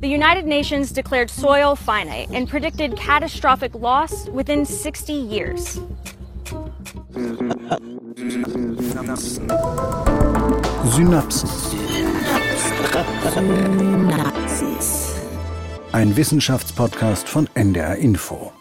[0.00, 5.80] The United Nations declared soil finite and predicted catastrophic loss within 60 years.
[8.84, 9.48] Synapsen.
[10.92, 11.72] Synapsis.
[15.92, 18.52] Ein Wissenschaftspodcast von NDR Info.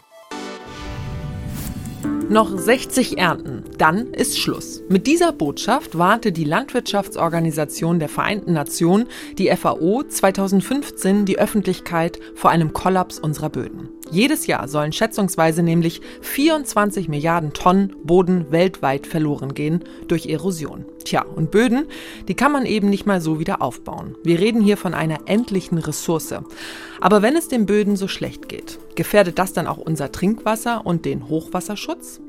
[2.29, 4.81] Noch 60 Ernten, dann ist Schluss.
[4.89, 9.05] Mit dieser Botschaft warnte die Landwirtschaftsorganisation der Vereinten Nationen,
[9.37, 13.89] die FAO, 2015 die Öffentlichkeit vor einem Kollaps unserer Böden.
[14.09, 20.85] Jedes Jahr sollen schätzungsweise nämlich 24 Milliarden Tonnen Boden weltweit verloren gehen durch Erosion.
[21.05, 21.85] Tja, und Böden,
[22.27, 24.17] die kann man eben nicht mal so wieder aufbauen.
[24.23, 26.33] Wir reden hier von einer endlichen Ressource.
[26.99, 31.05] Aber wenn es den Böden so schlecht geht, gefährdet das dann auch unser Trinkwasser und
[31.05, 32.21] den Hochwasserschutz?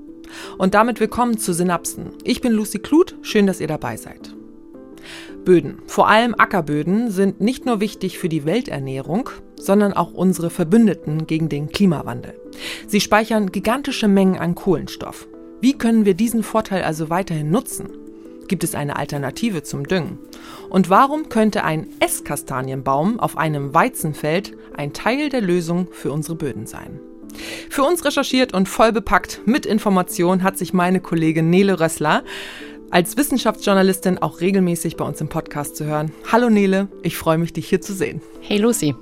[0.59, 2.11] Und damit willkommen zu Synapsen.
[2.23, 4.35] Ich bin Lucy Kluth, schön, dass ihr dabei seid.
[5.47, 11.27] Böden, vor allem Ackerböden, sind nicht nur wichtig für die Welternährung, sondern auch unsere Verbündeten
[11.27, 12.39] gegen den Klimawandel.
[12.87, 15.29] Sie speichern gigantische Mengen an Kohlenstoff.
[15.63, 17.89] Wie können wir diesen Vorteil also weiterhin nutzen?
[18.49, 20.19] Gibt es eine Alternative zum Düngen?
[20.69, 26.67] Und warum könnte ein Esskastanienbaum auf einem Weizenfeld ein Teil der Lösung für unsere Böden
[26.67, 27.01] sein?
[27.69, 32.25] Für uns recherchiert und voll bepackt mit Informationen hat sich meine Kollegin Nele Rössler
[32.91, 36.13] als Wissenschaftsjournalistin auch regelmäßig bei uns im Podcast zu hören.
[36.31, 38.21] Hallo Nele, ich freue mich, dich hier zu sehen.
[38.41, 38.95] Hey Lucy.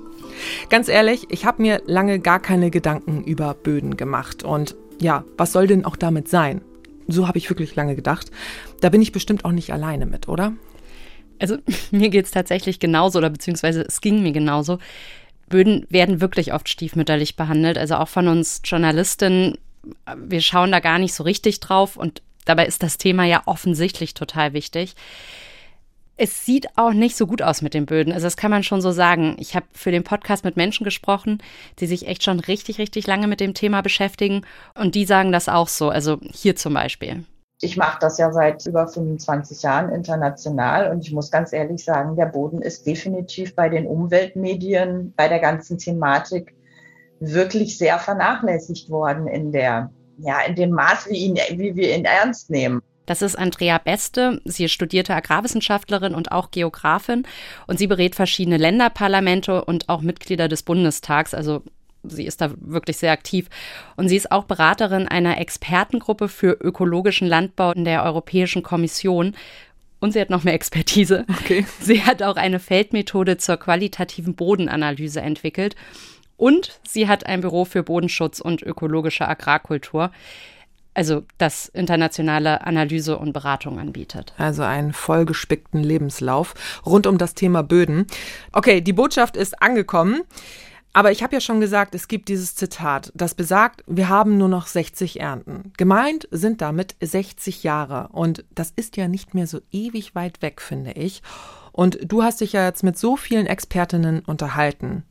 [0.69, 4.43] Ganz ehrlich, ich habe mir lange gar keine Gedanken über Böden gemacht.
[4.43, 6.61] Und ja, was soll denn auch damit sein?
[7.07, 8.31] So habe ich wirklich lange gedacht.
[8.81, 10.53] Da bin ich bestimmt auch nicht alleine mit, oder?
[11.39, 11.57] Also
[11.91, 14.79] mir geht es tatsächlich genauso, oder beziehungsweise es ging mir genauso.
[15.47, 19.57] Böden werden wirklich oft stiefmütterlich behandelt, also auch von uns Journalistinnen.
[20.17, 24.15] Wir schauen da gar nicht so richtig drauf und dabei ist das Thema ja offensichtlich
[24.15, 24.95] total wichtig.
[26.17, 28.13] Es sieht auch nicht so gut aus mit den Böden.
[28.13, 29.35] Also das kann man schon so sagen.
[29.37, 31.39] Ich habe für den Podcast mit Menschen gesprochen,
[31.79, 34.45] die sich echt schon richtig, richtig lange mit dem Thema beschäftigen.
[34.75, 35.89] Und die sagen das auch so.
[35.89, 37.25] Also hier zum Beispiel.
[37.61, 42.17] Ich mache das ja seit über 25 Jahren international und ich muss ganz ehrlich sagen,
[42.17, 46.53] der Boden ist definitiv bei den Umweltmedien, bei der ganzen Thematik
[47.19, 52.03] wirklich sehr vernachlässigt worden in der, ja, in dem Maß, wie, ihn, wie wir ihn
[52.03, 52.81] ernst nehmen.
[53.05, 54.41] Das ist Andrea Beste.
[54.45, 57.23] Sie ist studierte Agrarwissenschaftlerin und auch Geografin.
[57.67, 61.33] Und sie berät verschiedene Länderparlamente und auch Mitglieder des Bundestags.
[61.33, 61.63] Also
[62.03, 63.49] sie ist da wirklich sehr aktiv.
[63.95, 69.35] Und sie ist auch Beraterin einer Expertengruppe für ökologischen Landbau in der Europäischen Kommission.
[69.99, 71.25] Und sie hat noch mehr Expertise.
[71.29, 71.65] Okay.
[71.79, 75.75] Sie hat auch eine Feldmethode zur qualitativen Bodenanalyse entwickelt.
[76.37, 80.11] Und sie hat ein Büro für Bodenschutz und ökologische Agrarkultur
[80.95, 84.33] also das internationale Analyse und Beratung anbietet.
[84.37, 88.07] Also einen vollgespickten Lebenslauf rund um das Thema Böden.
[88.51, 90.21] Okay, die Botschaft ist angekommen.
[90.93, 94.47] Aber ich habe ja schon gesagt, es gibt dieses Zitat, das besagt, wir haben nur
[94.47, 95.73] noch 60 Ernten.
[95.75, 98.07] Gemeint sind damit 60 Jahre.
[98.13, 101.21] Und das ist ja nicht mehr so ewig weit weg, finde ich.
[101.73, 105.03] Und du hast dich ja jetzt mit so vielen Expertinnen unterhalten.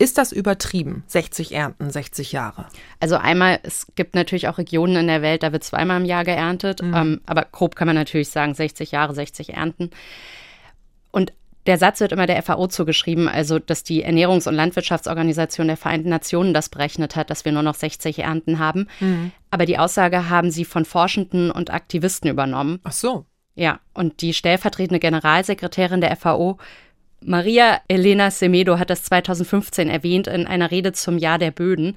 [0.00, 1.04] Ist das übertrieben?
[1.08, 2.64] 60 Ernten, 60 Jahre?
[3.00, 6.24] Also einmal, es gibt natürlich auch Regionen in der Welt, da wird zweimal im Jahr
[6.24, 6.80] geerntet.
[6.80, 6.94] Mhm.
[6.94, 9.90] Ähm, aber grob kann man natürlich sagen, 60 Jahre, 60 Ernten.
[11.10, 11.34] Und
[11.66, 16.08] der Satz wird immer der FAO zugeschrieben, also dass die Ernährungs- und Landwirtschaftsorganisation der Vereinten
[16.08, 18.88] Nationen das berechnet hat, dass wir nur noch 60 Ernten haben.
[19.00, 19.32] Mhm.
[19.50, 22.80] Aber die Aussage haben sie von Forschenden und Aktivisten übernommen.
[22.84, 23.26] Ach so.
[23.54, 26.56] Ja, und die stellvertretende Generalsekretärin der FAO
[27.22, 31.96] Maria Elena Semedo hat das 2015 erwähnt in einer Rede zum Jahr der Böden.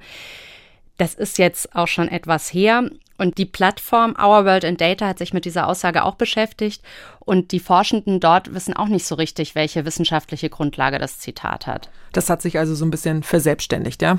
[0.98, 2.90] Das ist jetzt auch schon etwas her.
[3.16, 6.82] Und die Plattform Our World in Data hat sich mit dieser Aussage auch beschäftigt.
[7.20, 11.90] Und die Forschenden dort wissen auch nicht so richtig, welche wissenschaftliche Grundlage das Zitat hat.
[12.12, 14.18] Das hat sich also so ein bisschen verselbstständigt, ja?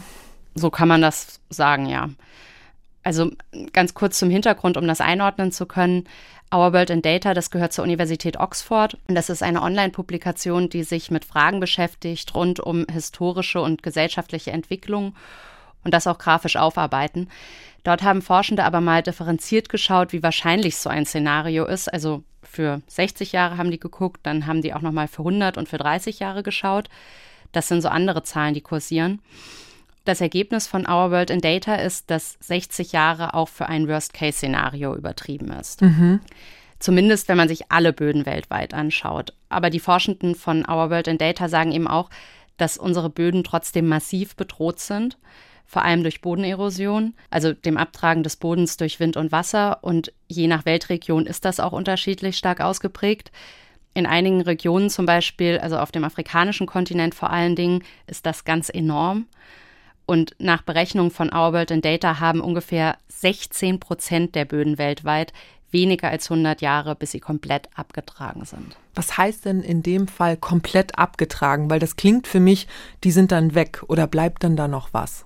[0.56, 2.10] So kann man das sagen, ja.
[3.04, 3.32] Also
[3.74, 6.06] ganz kurz zum Hintergrund, um das einordnen zu können.
[6.54, 8.98] Our World in Data, das gehört zur Universität Oxford.
[9.08, 14.52] Und das ist eine Online-Publikation, die sich mit Fragen beschäftigt rund um historische und gesellschaftliche
[14.52, 15.16] Entwicklung
[15.84, 17.30] und das auch grafisch aufarbeiten.
[17.84, 21.92] Dort haben Forschende aber mal differenziert geschaut, wie wahrscheinlich so ein Szenario ist.
[21.92, 25.58] Also für 60 Jahre haben die geguckt, dann haben die auch noch mal für 100
[25.58, 26.90] und für 30 Jahre geschaut.
[27.52, 29.22] Das sind so andere Zahlen, die kursieren.
[30.05, 34.96] Das Ergebnis von Our World in Data ist, dass 60 Jahre auch für ein Worst-Case-Szenario
[34.96, 35.81] übertrieben ist.
[35.81, 36.22] Mhm.
[36.78, 39.34] Zumindest, wenn man sich alle Böden weltweit anschaut.
[39.49, 42.11] Aber die Forschenden von Our World in Data sagen eben auch,
[42.57, 45.17] dass unsere Böden trotzdem massiv bedroht sind,
[45.66, 49.84] vor allem durch Bodenerosion, also dem Abtragen des Bodens durch Wind und Wasser.
[49.84, 53.31] Und je nach Weltregion ist das auch unterschiedlich stark ausgeprägt.
[53.96, 58.43] In einigen Regionen zum Beispiel, also auf dem afrikanischen Kontinent vor allen Dingen, ist das
[58.43, 59.25] ganz enorm.
[60.05, 65.34] Und nach Berechnungen von Our World in Data haben ungefähr 16 Prozent der Böden weltweit
[65.72, 68.78] weniger als 100 Jahre, bis sie komplett abgetragen sind.
[68.93, 71.69] Was heißt denn in dem Fall komplett abgetragen?
[71.69, 72.67] Weil das klingt für mich,
[73.03, 75.25] die sind dann weg oder bleibt dann da noch was?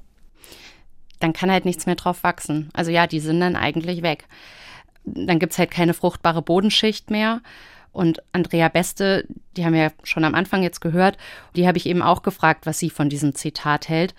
[1.20, 2.70] Dann kann halt nichts mehr drauf wachsen.
[2.74, 4.26] Also ja, die sind dann eigentlich weg.
[5.04, 7.42] Dann gibt es halt keine fruchtbare Bodenschicht mehr.
[7.92, 9.28] Und Andrea Beste,
[9.58, 11.18] die haben wir schon am Anfang jetzt gehört,
[11.56, 14.14] die habe ich eben auch gefragt, was sie von diesem Zitat hält.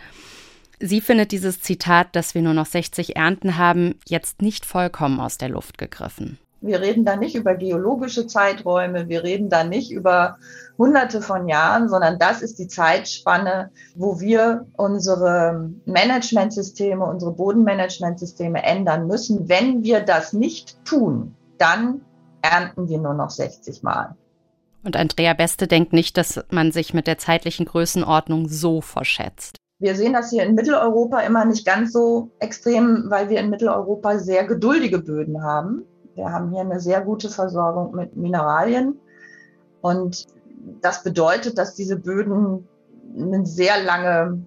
[0.83, 5.37] Sie findet dieses Zitat, dass wir nur noch 60 Ernten haben, jetzt nicht vollkommen aus
[5.37, 6.39] der Luft gegriffen.
[6.63, 10.39] Wir reden da nicht über geologische Zeiträume, wir reden da nicht über
[10.79, 19.07] hunderte von Jahren, sondern das ist die Zeitspanne, wo wir unsere Managementsysteme, unsere Bodenmanagementsysteme ändern
[19.07, 19.49] müssen.
[19.49, 22.03] Wenn wir das nicht tun, dann
[22.43, 24.17] ernten wir nur noch 60 Mal.
[24.83, 29.60] Und Andrea Beste denkt nicht, dass man sich mit der zeitlichen Größenordnung so verschätzt.
[29.81, 34.19] Wir sehen das hier in Mitteleuropa immer nicht ganz so extrem, weil wir in Mitteleuropa
[34.19, 35.87] sehr geduldige Böden haben.
[36.15, 39.01] Wir haben hier eine sehr gute Versorgung mit Mineralien.
[39.81, 40.27] Und
[40.83, 42.69] das bedeutet, dass diese Böden
[43.19, 44.43] eine sehr lange,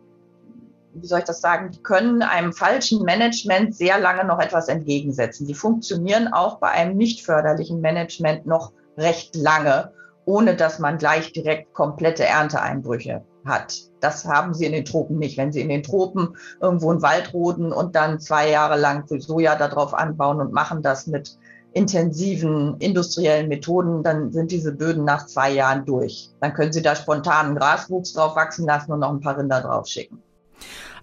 [0.93, 5.47] wie soll ich das sagen, die können einem falschen Management sehr lange noch etwas entgegensetzen.
[5.47, 9.91] Die funktionieren auch bei einem nicht förderlichen Management noch recht lange,
[10.25, 13.81] ohne dass man gleich direkt komplette Ernteeinbrüche hat.
[13.99, 15.37] Das haben sie in den Tropen nicht.
[15.37, 19.55] Wenn sie in den Tropen irgendwo einen Wald roden und dann zwei Jahre lang Soja
[19.55, 21.37] darauf anbauen und machen das mit
[21.73, 26.29] intensiven industriellen Methoden, dann sind diese Böden nach zwei Jahren durch.
[26.39, 29.87] Dann können sie da spontanen Graswuchs drauf wachsen lassen und noch ein paar Rinder drauf
[29.87, 30.21] schicken.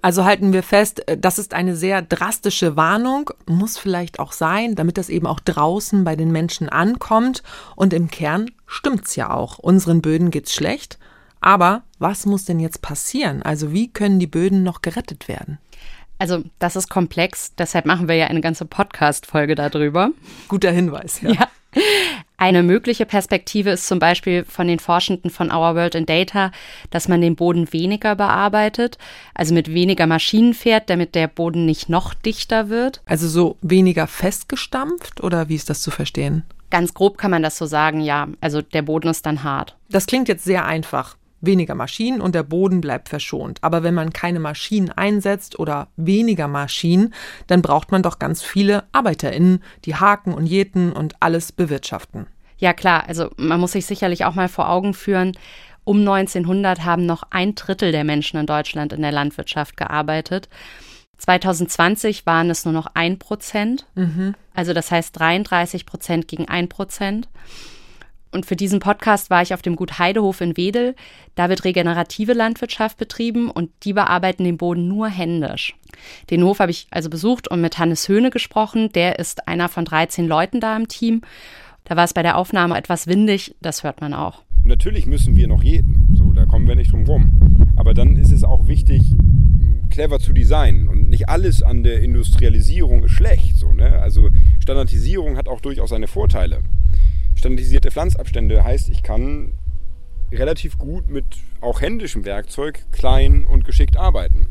[0.02, 4.75] Also halten wir fest, äh, das ist eine sehr drastische Warnung, muss vielleicht auch sein,
[4.75, 7.43] damit das eben auch draußen bei den Menschen ankommt.
[7.76, 9.58] Und im Kern stimmt's ja auch.
[9.58, 10.98] Unseren Böden geht's schlecht.
[11.40, 13.43] Aber was muss denn jetzt passieren?
[13.43, 15.58] Also wie können die Böden noch gerettet werden?
[16.19, 20.11] Also das ist komplex, deshalb machen wir ja eine ganze Podcast-Folge darüber.
[20.49, 21.31] Guter Hinweis, ja.
[21.32, 21.49] ja.
[22.37, 26.52] Eine mögliche Perspektive ist zum Beispiel von den Forschenden von Our World in Data,
[26.91, 28.99] dass man den Boden weniger bearbeitet,
[29.35, 33.03] also mit weniger Maschinen fährt, damit der Boden nicht noch dichter wird.
[33.06, 36.44] Also so weniger festgestampft oder wie ist das zu verstehen?
[36.70, 38.29] Ganz grob kann man das so sagen, ja.
[38.41, 39.76] Also der Boden ist dann hart.
[39.91, 43.58] Das klingt jetzt sehr einfach weniger Maschinen und der Boden bleibt verschont.
[43.62, 47.14] Aber wenn man keine Maschinen einsetzt oder weniger Maschinen,
[47.46, 52.26] dann braucht man doch ganz viele ArbeiterInnen, die haken und jäten und alles bewirtschaften.
[52.58, 55.32] Ja klar, also man muss sich sicherlich auch mal vor Augen führen,
[55.84, 60.48] um 1900 haben noch ein Drittel der Menschen in Deutschland in der Landwirtschaft gearbeitet.
[61.19, 63.86] 2020 waren es nur noch ein Prozent.
[63.94, 64.34] Mhm.
[64.54, 67.28] Also das heißt 33 Prozent gegen ein Prozent.
[68.32, 70.94] Und für diesen Podcast war ich auf dem Gut Heidehof in Wedel.
[71.35, 75.75] Da wird regenerative Landwirtschaft betrieben und die bearbeiten den Boden nur händisch.
[76.31, 78.93] Den Hof habe ich also besucht und mit Hannes Höhne gesprochen.
[78.93, 81.23] Der ist einer von 13 Leuten da im Team.
[81.85, 84.43] Da war es bei der Aufnahme etwas windig, das hört man auch.
[84.62, 87.73] Natürlich müssen wir noch jeden, so, da kommen wir nicht drum rum.
[87.77, 89.03] Aber dann ist es auch wichtig,
[89.88, 93.56] clever zu designen und nicht alles an der Industrialisierung ist schlecht.
[93.56, 93.99] So, ne?
[94.00, 94.29] Also
[94.61, 96.62] Standardisierung hat auch durchaus seine Vorteile.
[97.40, 99.54] Standardisierte Pflanzabstände heißt, ich kann
[100.31, 101.25] relativ gut mit
[101.62, 104.46] auch händischem Werkzeug klein und geschickt arbeiten.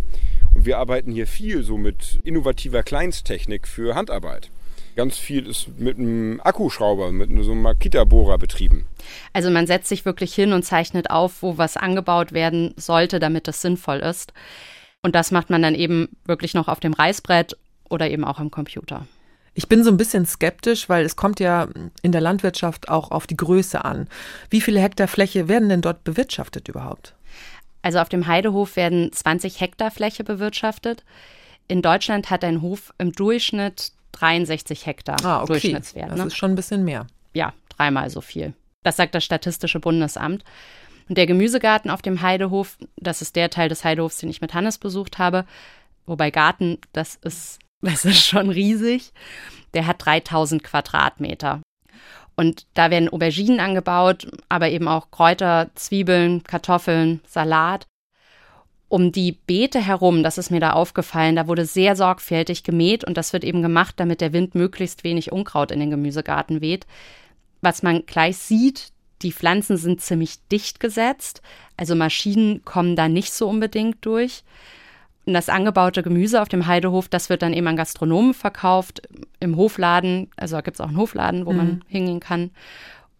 [0.55, 4.49] Und wir arbeiten hier viel so mit innovativer Kleinsttechnik für Handarbeit.
[4.95, 8.87] Ganz viel ist mit einem Akkuschrauber, mit so einem Makita-Bohrer betrieben.
[9.33, 13.47] Also man setzt sich wirklich hin und zeichnet auf, wo was angebaut werden sollte, damit
[13.47, 14.33] es sinnvoll ist.
[15.03, 17.55] Und das macht man dann eben wirklich noch auf dem Reißbrett
[17.87, 19.05] oder eben auch am Computer.
[19.59, 21.67] Ich bin so ein bisschen skeptisch, weil es kommt ja
[22.01, 24.07] in der Landwirtschaft auch auf die Größe an.
[24.49, 27.13] Wie viele Hektar Fläche werden denn dort bewirtschaftet überhaupt?
[27.81, 31.03] Also auf dem Heidehof werden 20 Hektar Fläche bewirtschaftet.
[31.67, 35.47] In Deutschland hat ein Hof im Durchschnitt 63 Hektar ah, okay.
[35.51, 36.09] Durchschnittswert.
[36.09, 36.27] Das ne?
[36.27, 37.07] ist schon ein bisschen mehr.
[37.33, 38.53] Ja, dreimal so viel.
[38.83, 40.45] Das sagt das Statistische Bundesamt.
[41.09, 44.53] Und der Gemüsegarten auf dem Heidehof, das ist der Teil des Heidehofs, den ich mit
[44.53, 45.43] Hannes besucht habe.
[46.05, 49.11] Wobei Garten, das ist das ist schon riesig.
[49.73, 51.61] Der hat 3000 Quadratmeter.
[52.35, 57.85] Und da werden Auberginen angebaut, aber eben auch Kräuter, Zwiebeln, Kartoffeln, Salat.
[58.87, 63.17] Um die Beete herum, das ist mir da aufgefallen, da wurde sehr sorgfältig gemäht und
[63.17, 66.87] das wird eben gemacht, damit der Wind möglichst wenig Unkraut in den Gemüsegarten weht.
[67.61, 71.41] Was man gleich sieht, die Pflanzen sind ziemlich dicht gesetzt,
[71.77, 74.43] also Maschinen kommen da nicht so unbedingt durch.
[75.25, 79.01] Und das angebaute Gemüse auf dem Heidehof, das wird dann eben an Gastronomen verkauft,
[79.39, 80.29] im Hofladen.
[80.37, 81.57] Also da gibt es auch einen Hofladen, wo mhm.
[81.57, 82.51] man hingehen kann.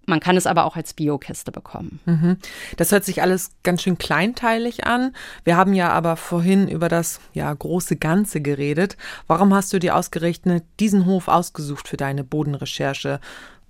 [0.10, 2.00] Man kann es aber auch als Biokiste bekommen.
[2.06, 2.38] Mhm.
[2.77, 5.13] Das hört sich alles ganz schön kleinteilig an.
[5.44, 8.98] Wir haben ja aber vorhin über das ja, große Ganze geredet.
[9.27, 13.20] Warum hast du dir ausgerechnet diesen Hof ausgesucht für deine Bodenrecherche?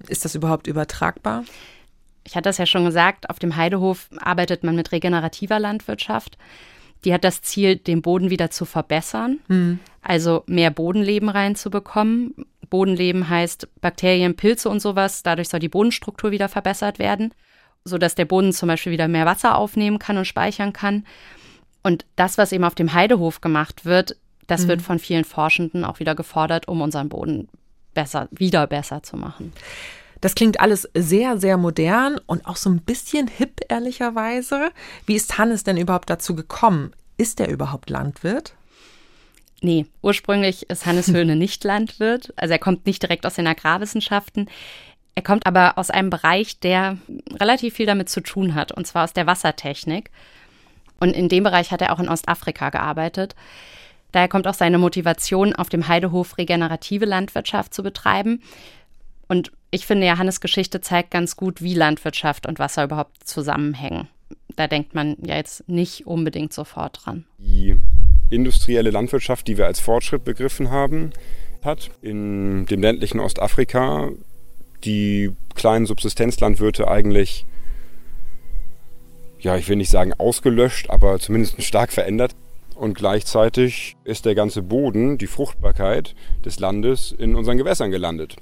[0.07, 1.43] Ist das überhaupt übertragbar?
[2.23, 6.37] Ich hatte das ja schon gesagt, auf dem Heidehof arbeitet man mit regenerativer Landwirtschaft.
[7.05, 9.79] Die hat das Ziel, den Boden wieder zu verbessern, mhm.
[10.01, 12.33] also mehr Bodenleben reinzubekommen.
[12.69, 15.23] Bodenleben heißt Bakterien, Pilze und sowas.
[15.23, 17.33] Dadurch soll die Bodenstruktur wieder verbessert werden,
[17.83, 21.05] sodass der Boden zum Beispiel wieder mehr Wasser aufnehmen kann und speichern kann.
[21.81, 24.67] Und das, was eben auf dem Heidehof gemacht wird, das mhm.
[24.67, 27.47] wird von vielen Forschenden auch wieder gefordert, um unseren Boden
[27.93, 29.53] besser, wieder besser zu machen.
[30.21, 34.71] Das klingt alles sehr, sehr modern und auch so ein bisschen hip, ehrlicherweise.
[35.05, 36.91] Wie ist Hannes denn überhaupt dazu gekommen?
[37.17, 38.53] Ist er überhaupt Landwirt?
[39.61, 42.33] Nee, ursprünglich ist Hannes Höhne nicht Landwirt.
[42.35, 44.49] Also er kommt nicht direkt aus den Agrarwissenschaften.
[45.15, 46.97] Er kommt aber aus einem Bereich, der
[47.33, 50.11] relativ viel damit zu tun hat, und zwar aus der Wassertechnik.
[50.99, 53.35] Und in dem Bereich hat er auch in Ostafrika gearbeitet.
[54.11, 58.41] Daher kommt auch seine Motivation, auf dem Heidehof regenerative Landwirtschaft zu betreiben.
[59.27, 64.07] Und ich finde, Johannes Geschichte zeigt ganz gut, wie Landwirtschaft und Wasser überhaupt zusammenhängen.
[64.55, 67.25] Da denkt man ja jetzt nicht unbedingt sofort dran.
[67.37, 67.77] Die
[68.29, 71.11] industrielle Landwirtschaft, die wir als Fortschritt begriffen haben,
[71.63, 74.11] hat in dem ländlichen Ostafrika
[74.83, 77.45] die kleinen Subsistenzlandwirte eigentlich,
[79.39, 82.35] ja, ich will nicht sagen ausgelöscht, aber zumindest stark verändert.
[82.75, 88.37] Und gleichzeitig ist der ganze Boden, die Fruchtbarkeit des Landes in unseren Gewässern gelandet.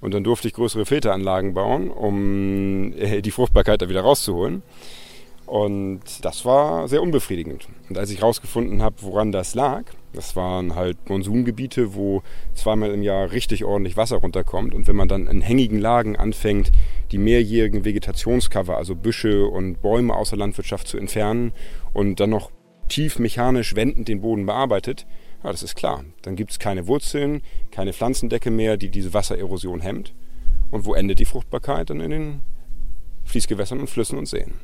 [0.00, 4.62] Und dann durfte ich größere Filteranlagen bauen, um äh, die Fruchtbarkeit da wieder rauszuholen.
[5.48, 7.68] Und das war sehr unbefriedigend.
[7.88, 12.22] Und als ich herausgefunden habe, woran das lag, das waren halt Monsungebiete, wo
[12.54, 14.74] zweimal im Jahr richtig ordentlich Wasser runterkommt.
[14.74, 16.70] Und wenn man dann in hängigen Lagen anfängt,
[17.12, 21.52] die mehrjährigen Vegetationscover, also Büsche und Bäume aus der Landwirtschaft zu entfernen
[21.94, 22.50] und dann noch
[22.88, 25.06] tief mechanisch wendend den Boden bearbeitet,
[25.42, 26.04] ja, das ist klar.
[26.22, 30.14] Dann gibt es keine Wurzeln, keine Pflanzendecke mehr, die diese Wassererosion hemmt.
[30.70, 31.90] Und wo endet die Fruchtbarkeit?
[31.90, 32.40] Dann in den
[33.24, 34.54] Fließgewässern und Flüssen und Seen.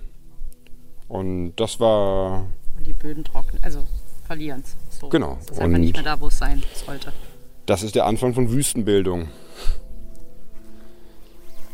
[1.08, 2.46] Und das war.
[2.76, 3.86] Und die Böden trocknen, also
[4.26, 4.76] verlieren es.
[4.98, 5.08] So.
[5.08, 5.38] Genau.
[5.40, 7.12] Das ist einfach nicht mehr da, wo es sein sollte.
[7.66, 9.28] Das ist der Anfang von Wüstenbildung.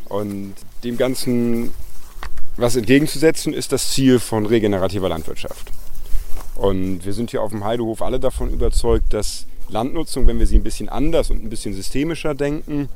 [0.08, 0.54] Und
[0.84, 1.72] dem Ganzen
[2.60, 5.72] was entgegenzusetzen ist das Ziel von regenerativer Landwirtschaft.
[6.60, 10.56] Und wir sind hier auf dem Heidehof alle davon überzeugt, dass Landnutzung, wenn wir sie
[10.56, 12.90] ein bisschen anders und ein bisschen systemischer denken,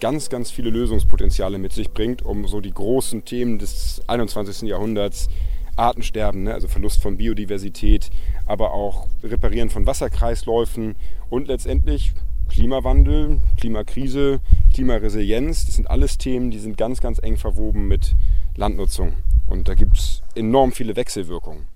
[0.00, 4.62] ganz, ganz viele Lösungspotenziale mit sich bringt, um so die großen Themen des 21.
[4.62, 5.28] Jahrhunderts,
[5.76, 8.08] Artensterben, ne, also Verlust von Biodiversität,
[8.46, 10.94] aber auch Reparieren von Wasserkreisläufen
[11.28, 12.14] und letztendlich
[12.48, 14.40] Klimawandel, Klimakrise,
[14.72, 18.14] Klimaresilienz, das sind alles Themen, die sind ganz, ganz eng verwoben mit
[18.56, 19.12] Landnutzung.
[19.46, 21.73] Und da gibt es enorm viele Wechselwirkungen.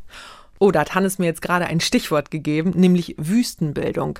[0.58, 4.18] Oh, da hat Hannes mir jetzt gerade ein Stichwort gegeben, nämlich Wüstenbildung.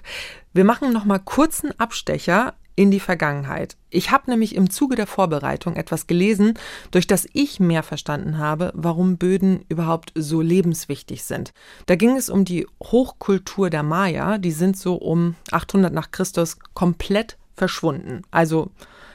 [0.52, 3.76] Wir machen noch mal kurzen Abstecher in die Vergangenheit.
[3.90, 6.54] Ich habe nämlich im Zuge der Vorbereitung etwas gelesen,
[6.92, 11.52] durch das ich mehr verstanden habe, warum Böden überhaupt so lebenswichtig sind.
[11.87, 16.57] Da ging es um die Hochkultur der Maya, die sind so um 800 nach Christus
[16.75, 18.23] komplett verschwunden.
[18.30, 18.71] Also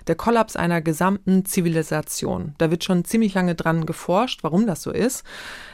[0.08, 2.56] der Kollaps einer gesamten Zivilisation.
[2.58, 5.24] Da wird schon ziemlich lange dran geforscht, warum das so ist.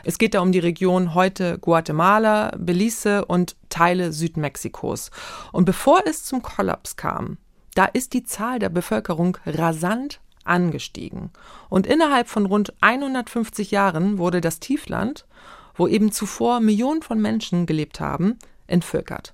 [0.03, 5.11] Es geht da um die Region heute Guatemala, Belize und Teile Südmexikos.
[5.51, 7.37] Und bevor es zum Kollaps kam,
[7.75, 11.29] da ist die Zahl der Bevölkerung rasant angestiegen.
[11.69, 15.25] Und innerhalb von rund 150 Jahren wurde das Tiefland,
[15.75, 19.33] wo eben zuvor Millionen von Menschen gelebt haben, entvölkert.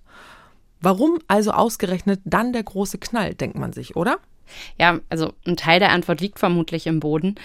[0.81, 4.19] Warum also ausgerechnet dann der große Knall, denkt man sich, oder?
[4.79, 7.35] Ja, also ein Teil der Antwort liegt vermutlich im Boden.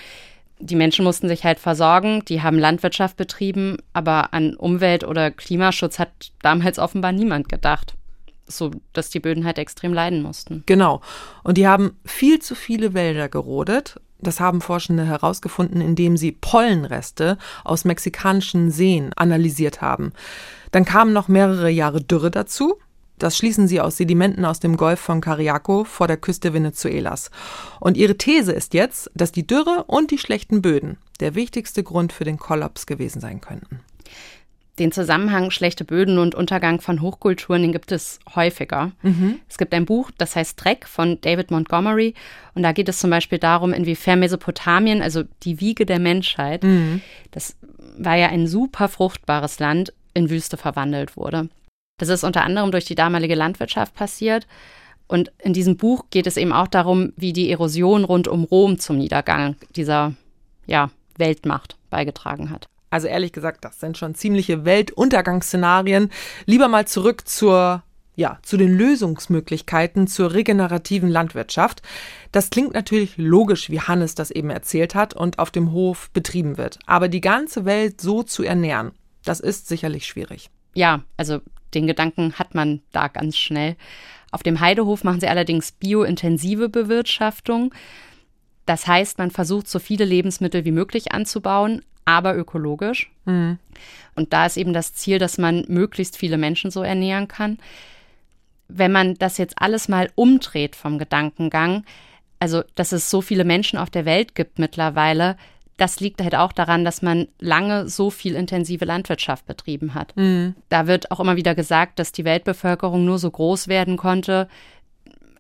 [0.59, 5.99] Die Menschen mussten sich halt versorgen, die haben Landwirtschaft betrieben, aber an Umwelt- oder Klimaschutz
[5.99, 7.95] hat damals offenbar niemand gedacht.
[8.47, 10.65] So, dass die Böden halt extrem leiden mussten.
[10.67, 11.01] Genau.
[11.45, 14.01] Und die haben viel zu viele Wälder gerodet.
[14.19, 20.13] Das haben Forschende herausgefunden, indem sie Pollenreste aus mexikanischen Seen analysiert haben.
[20.73, 22.79] Dann kamen noch mehrere Jahre Dürre dazu.
[23.21, 27.31] Das schließen sie aus Sedimenten aus dem Golf von Cariaco vor der Küste Venezuelas.
[27.79, 32.15] Und ihre These ist jetzt, dass die Dürre und die schlechten Böden der wichtigste Grund
[32.15, 33.81] für den Kollaps gewesen sein könnten.
[34.79, 38.93] Den Zusammenhang schlechte Böden und Untergang von Hochkulturen, den gibt es häufiger.
[39.03, 39.39] Mhm.
[39.51, 42.15] Es gibt ein Buch, das heißt Dreck von David Montgomery.
[42.55, 47.03] Und da geht es zum Beispiel darum, inwiefern Mesopotamien, also die Wiege der Menschheit, mhm.
[47.33, 47.57] das
[47.99, 51.51] war ja ein super fruchtbares Land, in Wüste verwandelt wurde.
[52.01, 54.47] Das ist unter anderem durch die damalige Landwirtschaft passiert.
[55.07, 58.79] Und in diesem Buch geht es eben auch darum, wie die Erosion rund um Rom
[58.79, 60.15] zum Niedergang dieser
[60.67, 62.69] ja, Weltmacht beigetragen hat.
[62.89, 66.11] Also ehrlich gesagt, das sind schon ziemliche Weltuntergangsszenarien.
[66.47, 67.83] Lieber mal zurück zur
[68.17, 71.81] ja, zu den Lösungsmöglichkeiten zur regenerativen Landwirtschaft.
[72.33, 76.59] Das klingt natürlich logisch, wie Hannes das eben erzählt hat und auf dem Hof betrieben
[76.59, 76.79] wird.
[76.87, 78.93] Aber die ganze Welt so zu ernähren,
[79.25, 80.51] das ist sicherlich schwierig.
[80.75, 81.41] Ja, also
[81.75, 83.77] den Gedanken hat man da ganz schnell.
[84.31, 87.75] Auf dem Heidehof machen sie allerdings biointensive Bewirtschaftung.
[88.67, 93.11] Das heißt, man versucht, so viele Lebensmittel wie möglich anzubauen, aber ökologisch.
[93.25, 93.59] Mhm.
[94.15, 97.59] Und da ist eben das Ziel, dass man möglichst viele Menschen so ernähren kann.
[98.69, 101.85] Wenn man das jetzt alles mal umdreht vom Gedankengang,
[102.39, 105.37] also dass es so viele Menschen auf der Welt gibt mittlerweile,
[105.81, 110.15] das liegt halt auch daran, dass man lange so viel intensive Landwirtschaft betrieben hat.
[110.17, 110.55] Mhm.
[110.69, 114.49] Da wird auch immer wieder gesagt, dass die Weltbevölkerung nur so groß werden konnte,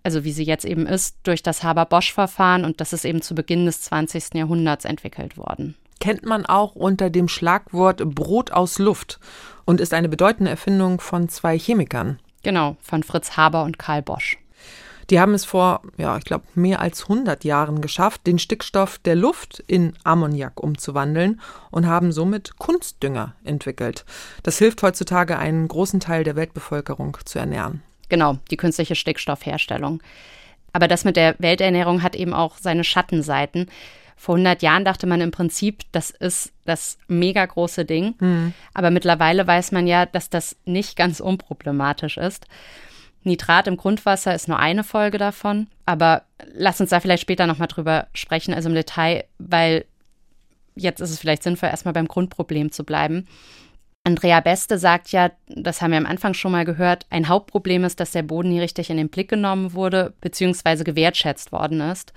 [0.02, 3.66] also wie sie jetzt eben ist, durch das Haber-Bosch-Verfahren und das ist eben zu Beginn
[3.66, 4.35] des 20.
[4.35, 5.76] Jahrhunderts entwickelt worden.
[6.00, 9.20] Kennt man auch unter dem Schlagwort Brot aus Luft
[9.66, 12.18] und ist eine bedeutende Erfindung von zwei Chemikern.
[12.42, 14.38] Genau, von Fritz Haber und Karl Bosch.
[15.11, 19.17] Die haben es vor, ja, ich glaube, mehr als 100 Jahren geschafft, den Stickstoff der
[19.17, 21.40] Luft in Ammoniak umzuwandeln
[21.73, 24.05] und haben somit Kunstdünger entwickelt.
[24.45, 27.83] Das hilft heutzutage, einen großen Teil der Weltbevölkerung zu ernähren.
[28.09, 30.00] Genau, die künstliche Stickstoffherstellung.
[30.73, 33.69] Aber das mit der Welternährung hat eben auch seine Schattenseiten.
[34.17, 38.14] Vor 100 Jahren dachte man im Prinzip, das ist das mega große Ding.
[38.21, 38.55] Mhm.
[38.75, 42.47] Aber mittlerweile weiß man ja, dass das nicht ganz unproblematisch ist.
[43.22, 46.22] Nitrat im Grundwasser ist nur eine Folge davon, aber
[46.54, 49.84] lass uns da vielleicht später nochmal drüber sprechen, also im Detail, weil
[50.74, 53.26] jetzt ist es vielleicht sinnvoll, erstmal beim Grundproblem zu bleiben.
[54.04, 58.00] Andrea Beste sagt ja, das haben wir am Anfang schon mal gehört, ein Hauptproblem ist,
[58.00, 62.14] dass der Boden nie richtig in den Blick genommen wurde, beziehungsweise gewertschätzt worden ist.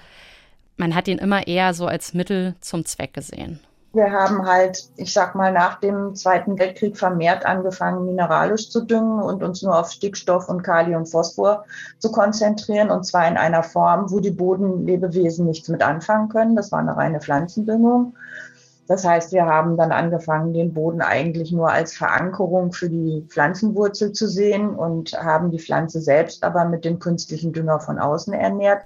[0.78, 3.60] Man hat ihn immer eher so als Mittel zum Zweck gesehen.
[3.96, 9.22] Wir haben halt, ich sag mal, nach dem Zweiten Weltkrieg vermehrt angefangen, mineralisch zu düngen
[9.22, 11.66] und uns nur auf Stickstoff und Kalium und Phosphor
[12.00, 12.90] zu konzentrieren.
[12.90, 16.56] Und zwar in einer Form, wo die Bodenlebewesen nichts mit anfangen können.
[16.56, 18.16] Das war eine reine Pflanzendüngung.
[18.88, 24.12] Das heißt, wir haben dann angefangen, den Boden eigentlich nur als Verankerung für die Pflanzenwurzel
[24.12, 28.86] zu sehen und haben die Pflanze selbst aber mit dem künstlichen Dünger von außen ernährt.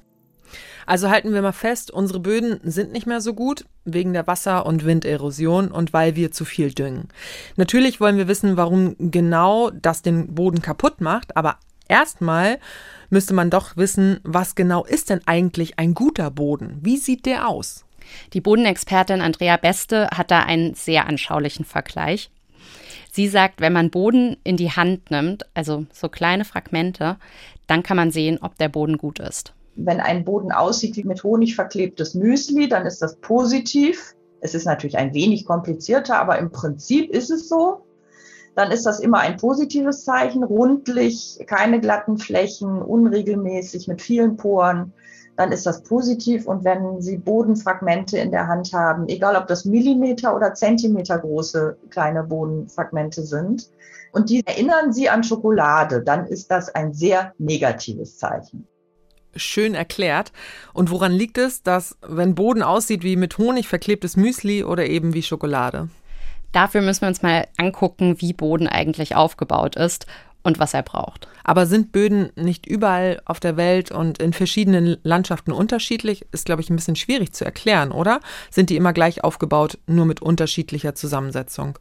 [0.88, 4.66] Also halten wir mal fest, unsere Böden sind nicht mehr so gut wegen der Wasser-
[4.66, 7.10] und Winderosion und weil wir zu viel düngen.
[7.58, 11.58] Natürlich wollen wir wissen, warum genau das den Boden kaputt macht, aber
[11.90, 12.58] erstmal
[13.10, 16.80] müsste man doch wissen, was genau ist denn eigentlich ein guter Boden?
[16.82, 17.84] Wie sieht der aus?
[18.32, 22.32] Die Bodenexpertin Andrea Beste hat da einen sehr anschaulichen Vergleich.
[23.12, 27.18] Sie sagt, wenn man Boden in die Hand nimmt, also so kleine Fragmente,
[27.66, 29.54] dann kann man sehen, ob der Boden gut ist.
[29.80, 34.16] Wenn ein Boden aussieht wie mit Honig verklebtes Müsli, dann ist das positiv.
[34.42, 37.84] Es ist natürlich ein wenig komplizierter, aber im Prinzip ist es so.
[38.56, 44.94] Dann ist das immer ein positives Zeichen, rundlich, keine glatten Flächen, unregelmäßig mit vielen Poren.
[45.36, 46.48] Dann ist das positiv.
[46.48, 51.78] Und wenn Sie Bodenfragmente in der Hand haben, egal ob das Millimeter oder Zentimeter große
[51.92, 53.70] kleine Bodenfragmente sind,
[54.12, 58.68] und die erinnern Sie an Schokolade, dann ist das ein sehr negatives Zeichen
[59.38, 60.32] schön erklärt.
[60.74, 65.14] Und woran liegt es, dass, wenn Boden aussieht wie mit Honig verklebtes Müsli oder eben
[65.14, 65.90] wie Schokolade?
[66.52, 70.08] Dafür müssen wir uns mal angucken, wie Boden eigentlich aufgebaut ist
[70.44, 71.28] und was er braucht.
[71.44, 76.26] Aber sind Böden nicht überall auf der Welt und in verschiedenen Landschaften unterschiedlich?
[76.32, 78.22] Ist, glaube ich, ein bisschen schwierig zu erklären, oder?
[78.50, 81.78] Sind die immer gleich aufgebaut, nur mit unterschiedlicher Zusammensetzung?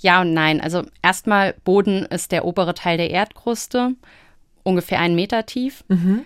[0.00, 0.60] Ja und nein.
[0.60, 3.94] Also erstmal, Boden ist der obere Teil der Erdkruste,
[4.62, 5.84] ungefähr einen Meter tief.
[5.88, 6.24] Mhm.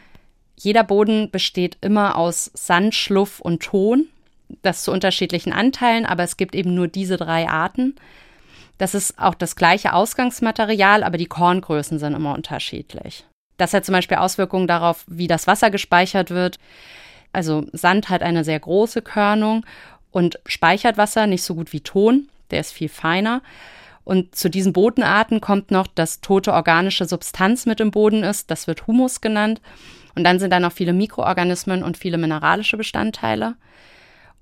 [0.60, 4.08] Jeder Boden besteht immer aus Sand, Schluff und Ton.
[4.62, 7.94] Das zu unterschiedlichen Anteilen, aber es gibt eben nur diese drei Arten.
[8.78, 13.24] Das ist auch das gleiche Ausgangsmaterial, aber die Korngrößen sind immer unterschiedlich.
[13.56, 16.58] Das hat zum Beispiel Auswirkungen darauf, wie das Wasser gespeichert wird.
[17.32, 19.64] Also Sand hat eine sehr große Körnung
[20.10, 22.28] und speichert Wasser nicht so gut wie Ton.
[22.50, 23.42] Der ist viel feiner.
[24.04, 28.50] Und zu diesen Bodenarten kommt noch, dass tote organische Substanz mit im Boden ist.
[28.50, 29.60] Das wird Humus genannt.
[30.18, 33.54] Und dann sind da noch viele Mikroorganismen und viele mineralische Bestandteile.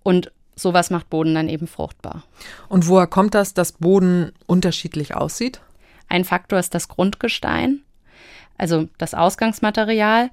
[0.03, 2.25] Und sowas macht Boden dann eben fruchtbar.
[2.71, 5.61] Und woher kommt das, dass Boden unterschiedlich aussieht?
[6.09, 7.81] Ein Faktor ist das Grundgestein,
[8.57, 10.31] also das Ausgangsmaterial.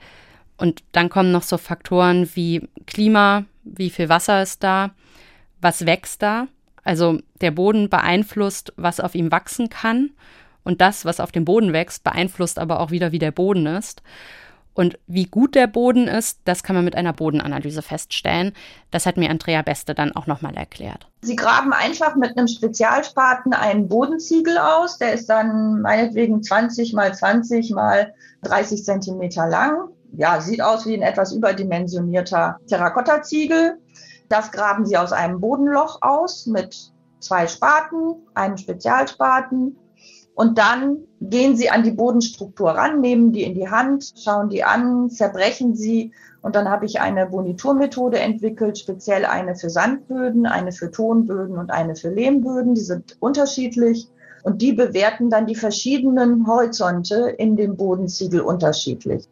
[0.56, 4.92] Und dann kommen noch so Faktoren wie Klima, wie viel Wasser ist da,
[5.60, 6.48] was wächst da.
[6.86, 10.12] Also der Boden beeinflusst, was auf ihm wachsen kann.
[10.64, 14.04] Und das, was auf dem Boden wächst, beeinflusst aber auch wieder, wie der Boden ist.
[14.74, 18.54] Und wie gut der Boden ist, das kann man mit einer Bodenanalyse feststellen.
[18.92, 21.08] Das hat mir Andrea Beste dann auch nochmal erklärt.
[21.22, 24.98] Sie graben einfach mit einem Spezialspaten einen Bodenziegel aus.
[24.98, 29.90] Der ist dann meinetwegen 20 mal 20 mal 30 Zentimeter lang.
[30.16, 33.78] Ja, sieht aus wie ein etwas überdimensionierter Terrakotta-Ziegel.
[34.30, 39.76] Das graben Sie aus einem Bodenloch aus mit zwei Spaten, einem Spezialspaten
[40.36, 44.63] und dann gehen sie an die Bodenstruktur ran, nehmen die in die Hand, schauen die
[44.63, 46.12] an, zerbrechen sie.
[46.41, 51.69] Und dann habe ich eine Boniturmethode entwickelt, speziell eine für Sandböden, eine für Tonböden und
[51.69, 52.74] eine für Lehmböden.
[52.74, 54.10] Die sind unterschiedlich.
[54.43, 59.26] Und die bewerten dann die verschiedenen Horizonte in dem Bodenziegel unterschiedlich.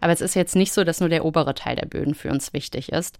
[0.00, 2.52] Aber es ist jetzt nicht so, dass nur der obere Teil der Böden für uns
[2.52, 3.18] wichtig ist.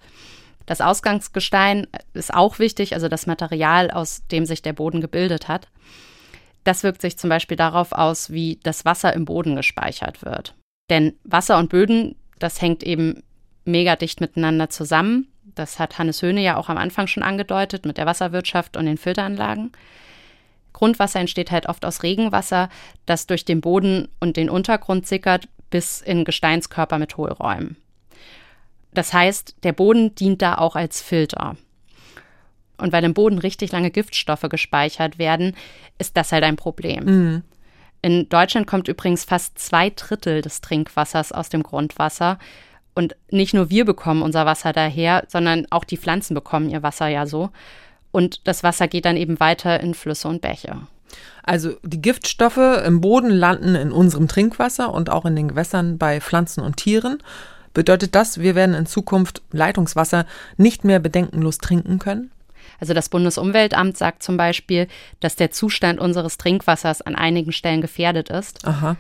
[0.67, 5.69] Das Ausgangsgestein ist auch wichtig, also das Material, aus dem sich der Boden gebildet hat.
[6.65, 10.55] Das wirkt sich zum Beispiel darauf aus, wie das Wasser im Boden gespeichert wird.
[10.91, 13.23] Denn Wasser und Böden, das hängt eben
[13.65, 15.29] mega dicht miteinander zusammen.
[15.55, 18.99] Das hat Hannes Höhne ja auch am Anfang schon angedeutet mit der Wasserwirtschaft und den
[18.99, 19.73] Filteranlagen.
[20.73, 22.69] Grundwasser entsteht halt oft aus Regenwasser,
[23.07, 27.77] das durch den Boden und den Untergrund sickert bis in Gesteinskörper mit Hohlräumen.
[28.93, 31.57] Das heißt, der Boden dient da auch als Filter.
[32.81, 35.55] Und weil im Boden richtig lange Giftstoffe gespeichert werden,
[35.99, 37.05] ist das halt ein Problem.
[37.05, 37.43] Mhm.
[38.03, 42.39] In Deutschland kommt übrigens fast zwei Drittel des Trinkwassers aus dem Grundwasser.
[42.95, 47.09] Und nicht nur wir bekommen unser Wasser daher, sondern auch die Pflanzen bekommen ihr Wasser
[47.09, 47.51] ja so.
[48.11, 50.77] Und das Wasser geht dann eben weiter in Flüsse und Bäche.
[51.43, 56.21] Also die Giftstoffe im Boden landen in unserem Trinkwasser und auch in den Gewässern bei
[56.21, 57.23] Pflanzen und Tieren.
[57.75, 62.31] Bedeutet das, wir werden in Zukunft Leitungswasser nicht mehr bedenkenlos trinken können?
[62.81, 64.89] Also das Bundesumweltamt sagt zum Beispiel,
[65.21, 68.67] dass der Zustand unseres Trinkwassers an einigen Stellen gefährdet ist.
[68.67, 68.97] Aha.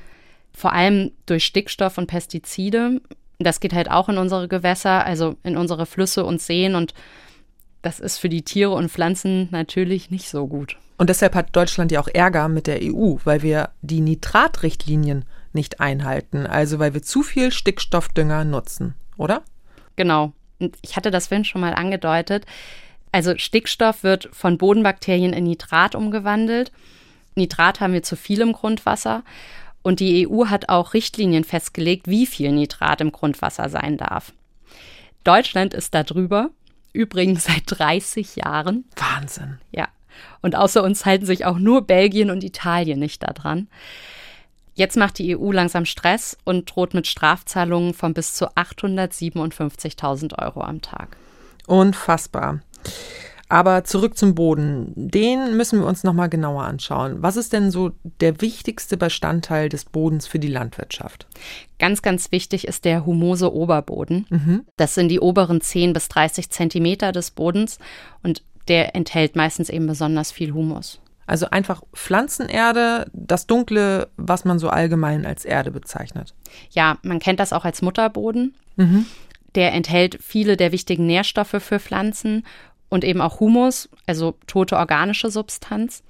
[0.52, 3.00] Vor allem durch Stickstoff und Pestizide.
[3.38, 6.94] Das geht halt auch in unsere Gewässer, also in unsere Flüsse und Seen und
[7.82, 10.76] das ist für die Tiere und Pflanzen natürlich nicht so gut.
[10.98, 15.80] Und deshalb hat Deutschland ja auch Ärger mit der EU, weil wir die Nitratrichtlinien nicht
[15.80, 19.42] einhalten, also weil wir zu viel Stickstoffdünger nutzen, oder?
[19.96, 20.32] Genau.
[20.58, 22.44] Und ich hatte das vorhin schon mal angedeutet.
[23.12, 26.70] Also Stickstoff wird von Bodenbakterien in Nitrat umgewandelt.
[27.34, 29.24] Nitrat haben wir zu viel im Grundwasser.
[29.82, 34.32] Und die EU hat auch Richtlinien festgelegt, wie viel Nitrat im Grundwasser sein darf.
[35.24, 36.50] Deutschland ist da drüber,
[36.92, 38.84] übrigens seit 30 Jahren.
[38.96, 39.58] Wahnsinn.
[39.72, 39.88] Ja.
[40.42, 43.68] Und außer uns halten sich auch nur Belgien und Italien nicht daran.
[44.74, 50.62] Jetzt macht die EU langsam Stress und droht mit Strafzahlungen von bis zu 857.000 Euro
[50.62, 51.16] am Tag.
[51.66, 52.60] Unfassbar.
[53.50, 54.92] Aber zurück zum Boden.
[54.94, 57.16] Den müssen wir uns nochmal genauer anschauen.
[57.20, 57.90] Was ist denn so
[58.20, 61.26] der wichtigste Bestandteil des Bodens für die Landwirtschaft?
[61.80, 64.26] Ganz, ganz wichtig ist der humose Oberboden.
[64.30, 64.66] Mhm.
[64.76, 67.80] Das sind die oberen 10 bis 30 Zentimeter des Bodens
[68.22, 71.00] und der enthält meistens eben besonders viel Humus.
[71.26, 76.34] Also einfach Pflanzenerde, das Dunkle, was man so allgemein als Erde bezeichnet.
[76.70, 78.54] Ja, man kennt das auch als Mutterboden.
[78.76, 79.06] Mhm.
[79.56, 82.44] Der enthält viele der wichtigen Nährstoffe für Pflanzen
[82.90, 86.02] und eben auch Humus, also tote organische Substanz.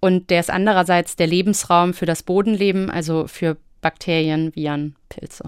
[0.00, 5.44] Und der ist andererseits der Lebensraum für das Bodenleben, also für Bakterien, Viren, Pilze.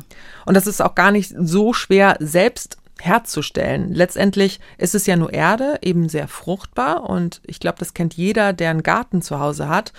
[0.46, 3.92] Und das ist auch gar nicht so schwer selbst herzustellen.
[3.92, 8.52] Letztendlich ist es ja nur Erde, eben sehr fruchtbar und ich glaube, das kennt jeder,
[8.52, 9.92] der einen Garten zu Hause hat.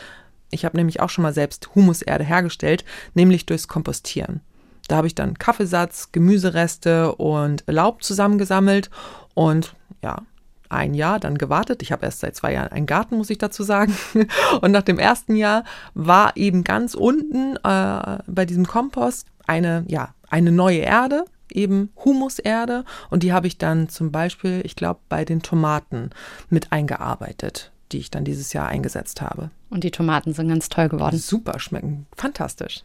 [0.49, 4.41] Ich habe nämlich auch schon mal selbst Humuserde hergestellt, nämlich durchs Kompostieren.
[4.87, 8.89] Da habe ich dann Kaffeesatz, Gemüsereste und Laub zusammengesammelt
[9.33, 10.23] und ja,
[10.69, 11.81] ein Jahr dann gewartet.
[11.81, 13.95] Ich habe erst seit zwei Jahren einen Garten, muss ich dazu sagen.
[14.61, 20.13] Und nach dem ersten Jahr war eben ganz unten äh, bei diesem Kompost eine, ja,
[20.29, 22.83] eine neue Erde, eben Humuserde.
[23.09, 26.11] Und die habe ich dann zum Beispiel, ich glaube, bei den Tomaten
[26.49, 29.49] mit eingearbeitet, die ich dann dieses Jahr eingesetzt habe.
[29.69, 31.17] Und die Tomaten sind ganz toll geworden.
[31.17, 32.83] Super, schmecken fantastisch.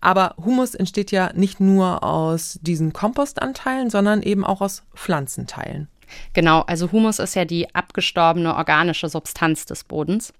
[0.00, 5.88] Aber Humus entsteht ja nicht nur aus diesen Kompostanteilen, sondern eben auch aus Pflanzenteilen.
[6.32, 10.32] Genau, also Humus ist ja die abgestorbene organische Substanz des Bodens.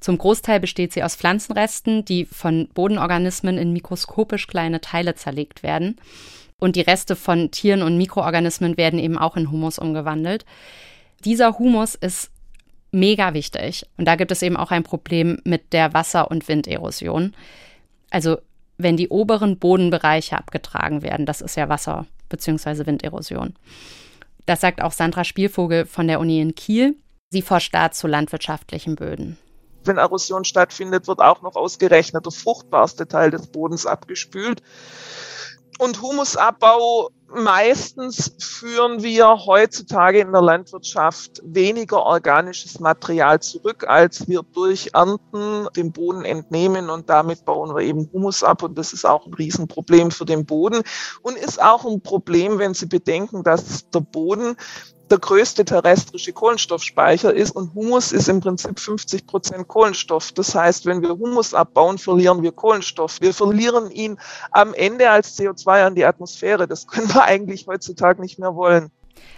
[0.00, 5.96] Zum Großteil besteht sie aus Pflanzenresten, die von Bodenorganismen in mikroskopisch kleine Teile zerlegt werden.
[6.58, 10.44] Und die Reste von Tieren und Mikroorganismen werden eben auch in Humus umgewandelt.
[11.24, 12.30] Dieser Humus ist
[12.92, 13.86] mega wichtig.
[13.96, 17.34] Und da gibt es eben auch ein Problem mit der Wasser- und Winderosion.
[18.10, 18.38] Also
[18.78, 22.86] wenn die oberen Bodenbereiche abgetragen werden, das ist ja Wasser- bzw.
[22.86, 23.54] Winderosion.
[24.46, 26.96] Das sagt auch Sandra Spielvogel von der Uni in Kiel.
[27.30, 29.38] Sie forscht da zu landwirtschaftlichen Böden.
[29.84, 34.62] Wenn Erosion stattfindet, wird auch noch ausgerechnet der fruchtbarste Teil des Bodens abgespült.
[35.78, 44.42] Und Humusabbau meistens führen wir heutzutage in der Landwirtschaft weniger organisches Material zurück, als wir
[44.42, 49.04] durch Ernten dem Boden entnehmen und damit bauen wir eben Humus ab und das ist
[49.04, 50.82] auch ein Riesenproblem für den Boden.
[51.22, 54.56] Und ist auch ein Problem, wenn Sie bedenken, dass der Boden
[55.10, 60.32] der größte terrestrische Kohlenstoffspeicher ist und Humus ist im Prinzip 50 Prozent Kohlenstoff.
[60.32, 63.20] Das heißt, wenn wir Humus abbauen, verlieren wir Kohlenstoff.
[63.20, 64.18] Wir verlieren ihn
[64.50, 66.66] am Ende als CO2 an die Atmosphäre.
[66.66, 68.90] Das können wir eigentlich heutzutage nicht mehr wollen.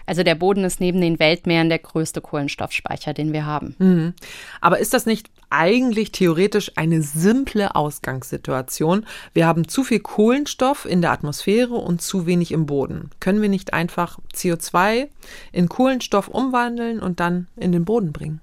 [0.07, 3.75] Also der Boden ist neben den Weltmeeren der größte Kohlenstoffspeicher, den wir haben.
[3.79, 4.15] Mhm.
[4.61, 9.07] Aber ist das nicht eigentlich theoretisch eine simple Ausgangssituation?
[9.33, 13.11] Wir haben zu viel Kohlenstoff in der Atmosphäre und zu wenig im Boden.
[13.21, 15.09] Können wir nicht einfach CO2
[15.53, 18.41] in Kohlenstoff umwandeln und dann in den Boden bringen?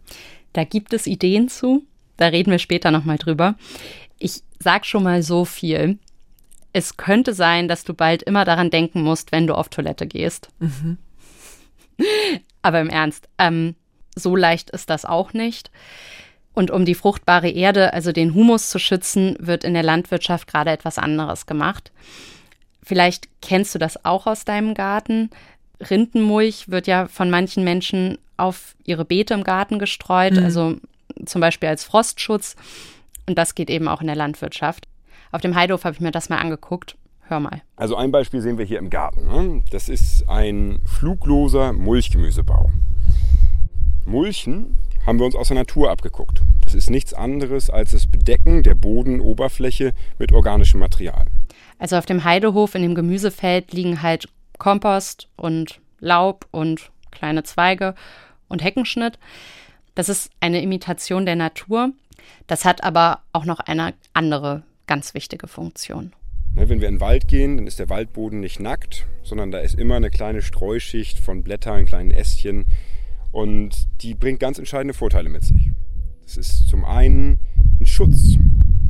[0.54, 1.84] Da gibt es Ideen zu.
[2.18, 3.56] Da reden wir später nochmal drüber.
[4.20, 5.98] Ich sag schon mal so viel.
[6.72, 10.50] Es könnte sein, dass du bald immer daran denken musst, wenn du auf Toilette gehst.
[10.60, 10.98] Mhm.
[12.62, 13.76] Aber im Ernst, ähm,
[14.16, 15.72] so leicht ist das auch nicht.
[16.54, 20.72] Und um die fruchtbare Erde, also den Humus zu schützen, wird in der Landwirtschaft gerade
[20.72, 21.92] etwas anderes gemacht.
[22.84, 25.32] Vielleicht kennst du das auch aus deinem Garten.
[25.80, 30.44] Rindenmulch wird ja von manchen Menschen auf ihre Beete im Garten gestreut, mhm.
[30.44, 30.76] also
[31.26, 32.56] zum Beispiel als Frostschutz.
[33.26, 34.88] Und das geht eben auch in der Landwirtschaft.
[35.32, 36.96] Auf dem Heidehof habe ich mir das mal angeguckt.
[37.34, 37.64] Hör mal.
[37.76, 39.26] Also ein Beispiel sehen wir hier im Garten.
[39.26, 39.64] Ne?
[39.72, 42.70] Das ist ein flugloser Mulchgemüsebau.
[44.06, 46.44] Mulchen haben wir uns aus der Natur abgeguckt.
[46.64, 51.26] Das ist nichts anderes als das Bedecken der Bodenoberfläche mit organischem Material.
[51.80, 57.96] Also auf dem Heidehof in dem Gemüsefeld liegen halt Kompost und Laub und kleine Zweige
[58.48, 59.18] und Heckenschnitt.
[59.96, 61.94] Das ist eine Imitation der Natur.
[62.46, 66.14] Das hat aber auch noch eine andere ganz wichtige Funktion.
[66.56, 69.60] Ne, wenn wir in den Wald gehen, dann ist der Waldboden nicht nackt, sondern da
[69.60, 72.66] ist immer eine kleine Streuschicht von Blättern, kleinen Ästchen
[73.32, 75.72] und die bringt ganz entscheidende Vorteile mit sich.
[76.24, 77.40] Das ist zum einen
[77.80, 78.38] ein Schutz,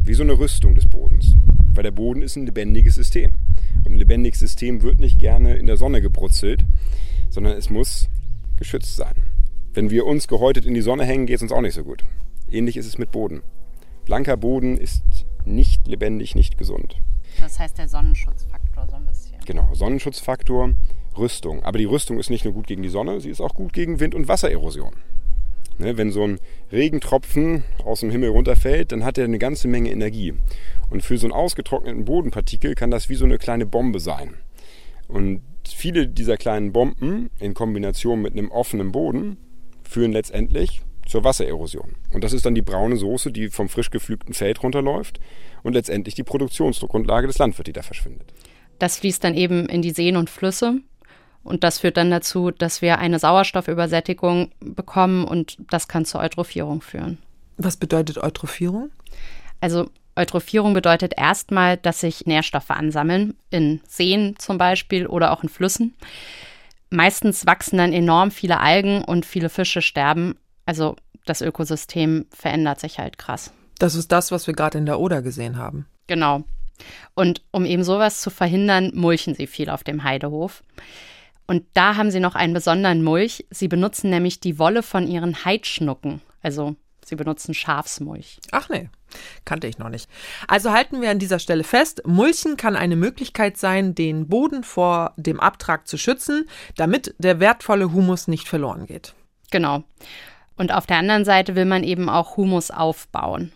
[0.04, 1.36] wie so eine Rüstung des Bodens,
[1.74, 3.34] weil der Boden ist ein lebendiges System.
[3.86, 6.66] Und ein lebendiges System wird nicht gerne in der Sonne gebrutzelt,
[7.30, 8.10] sondern es muss
[8.58, 9.16] geschützt sein.
[9.74, 12.04] Wenn wir uns gehäutet in die Sonne hängen, geht es uns auch nicht so gut.
[12.52, 13.42] Ähnlich ist es mit Boden.
[14.06, 15.04] Blanker Boden ist
[15.46, 17.02] nicht lebendig, nicht gesund.
[17.44, 19.38] Das heißt der Sonnenschutzfaktor so ein bisschen.
[19.46, 20.76] Genau, Sonnenschutzfaktor,
[21.18, 21.62] Rüstung.
[21.64, 24.00] Aber die Rüstung ist nicht nur gut gegen die Sonne, sie ist auch gut gegen
[24.00, 24.94] Wind- und Wassererosion.
[25.78, 26.40] Ne, wenn so ein
[26.72, 30.36] Regentropfen aus dem Himmel runterfällt, dann hat er eine ganze Menge Energie.
[30.90, 34.36] Und für so einen ausgetrockneten Bodenpartikel kann das wie so eine kleine Bombe sein.
[35.10, 39.36] Und viele dieser kleinen Bomben in Kombination mit einem offenen Boden
[39.84, 41.96] führen letztendlich zur Wassererosion.
[42.14, 45.20] Und das ist dann die braune Soße, die vom frisch gepflügten Feld runterläuft
[45.64, 48.34] und letztendlich die Produktionsgrundlage des Landwirts, die da verschwindet.
[48.80, 50.82] Das fließt dann eben in die Seen und Flüsse.
[51.44, 56.82] Und das führt dann dazu, dass wir eine Sauerstoffübersättigung bekommen und das kann zur Eutrophierung
[56.82, 57.18] führen.
[57.58, 58.92] Was bedeutet Eutrophierung?
[59.60, 65.50] Also Eutrophierung bedeutet erstmal, dass sich Nährstoffe ansammeln, in Seen zum Beispiel oder auch in
[65.50, 65.96] Flüssen.
[66.90, 70.36] Meistens wachsen dann enorm viele Algen und viele Fische sterben.
[70.66, 70.96] Also
[71.26, 73.54] das Ökosystem verändert sich halt krass.
[73.80, 75.88] Das ist das, was wir gerade in der Oder gesehen haben.
[76.08, 76.44] Genau.
[77.16, 80.64] Und um eben sowas zu verhindern, mulchen sie viel auf dem Heidehof.
[81.46, 83.46] Und da haben sie noch einen besonderen Mulch.
[83.50, 86.22] Sie benutzen nämlich die Wolle von ihren Heidschnucken.
[86.42, 88.40] Also sie benutzen Schafsmulch.
[88.52, 88.90] Ach nee,
[89.46, 90.10] kannte ich noch nicht.
[90.48, 95.14] Also halten wir an dieser Stelle fest, Mulchen kann eine Möglichkeit sein, den Boden vor
[95.18, 96.48] dem Abtrag zu schützen,
[96.78, 99.14] damit der wertvolle Humus nicht verloren geht.
[99.52, 99.84] Genau.
[100.58, 103.52] Und auf der anderen Seite will man eben auch Humus aufbauen.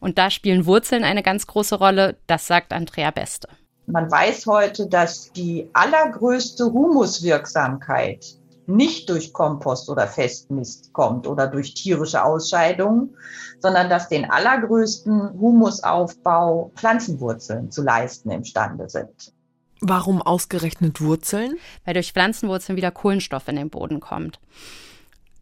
[0.00, 3.48] Und da spielen Wurzeln eine ganz große Rolle, das sagt Andrea Beste.
[3.86, 8.24] Man weiß heute, dass die allergrößte Humuswirksamkeit
[8.66, 13.14] nicht durch Kompost oder Festmist kommt oder durch tierische Ausscheidungen,
[13.60, 19.32] sondern dass den allergrößten Humusaufbau Pflanzenwurzeln zu leisten imstande sind.
[19.80, 21.56] Warum ausgerechnet Wurzeln?
[21.84, 24.40] Weil durch Pflanzenwurzeln wieder Kohlenstoff in den Boden kommt.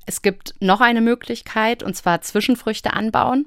[0.07, 3.47] Es gibt noch eine Möglichkeit, und zwar Zwischenfrüchte anbauen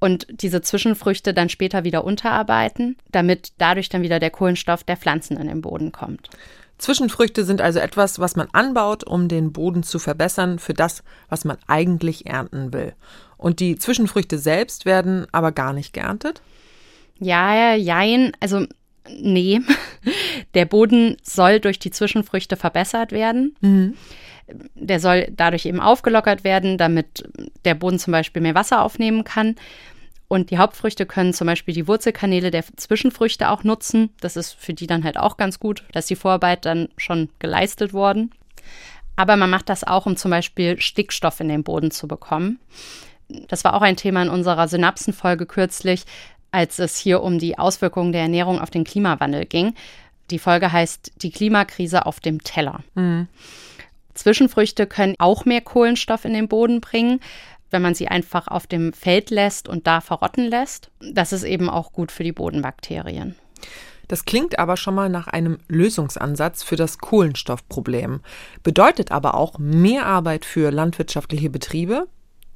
[0.00, 5.36] und diese Zwischenfrüchte dann später wieder unterarbeiten, damit dadurch dann wieder der Kohlenstoff der Pflanzen
[5.36, 6.30] in den Boden kommt.
[6.78, 11.44] Zwischenfrüchte sind also etwas, was man anbaut, um den Boden zu verbessern für das, was
[11.44, 12.94] man eigentlich ernten will.
[13.36, 16.40] Und die Zwischenfrüchte selbst werden aber gar nicht geerntet?
[17.18, 18.32] Ja, jein.
[18.38, 18.66] Also,
[19.08, 19.60] nee.
[20.54, 23.56] Der Boden soll durch die Zwischenfrüchte verbessert werden.
[23.60, 23.94] Mhm.
[24.74, 27.28] Der soll dadurch eben aufgelockert werden, damit
[27.64, 29.56] der Boden zum Beispiel mehr Wasser aufnehmen kann.
[30.28, 34.10] Und die Hauptfrüchte können zum Beispiel die Wurzelkanäle der Zwischenfrüchte auch nutzen.
[34.20, 37.94] Das ist für die dann halt auch ganz gut, dass die Vorarbeit dann schon geleistet
[37.94, 38.30] worden.
[39.16, 42.60] Aber man macht das auch, um zum Beispiel Stickstoff in den Boden zu bekommen.
[43.48, 46.04] Das war auch ein Thema in unserer Synapsenfolge kürzlich,
[46.50, 49.74] als es hier um die Auswirkungen der Ernährung auf den Klimawandel ging.
[50.30, 52.80] Die Folge heißt Die Klimakrise auf dem Teller.
[52.94, 53.28] Mhm.
[54.18, 57.20] Zwischenfrüchte können auch mehr Kohlenstoff in den Boden bringen,
[57.70, 60.90] wenn man sie einfach auf dem Feld lässt und da verrotten lässt.
[61.00, 63.34] Das ist eben auch gut für die Bodenbakterien.
[64.08, 68.20] Das klingt aber schon mal nach einem Lösungsansatz für das Kohlenstoffproblem,
[68.62, 72.08] bedeutet aber auch mehr Arbeit für landwirtschaftliche Betriebe.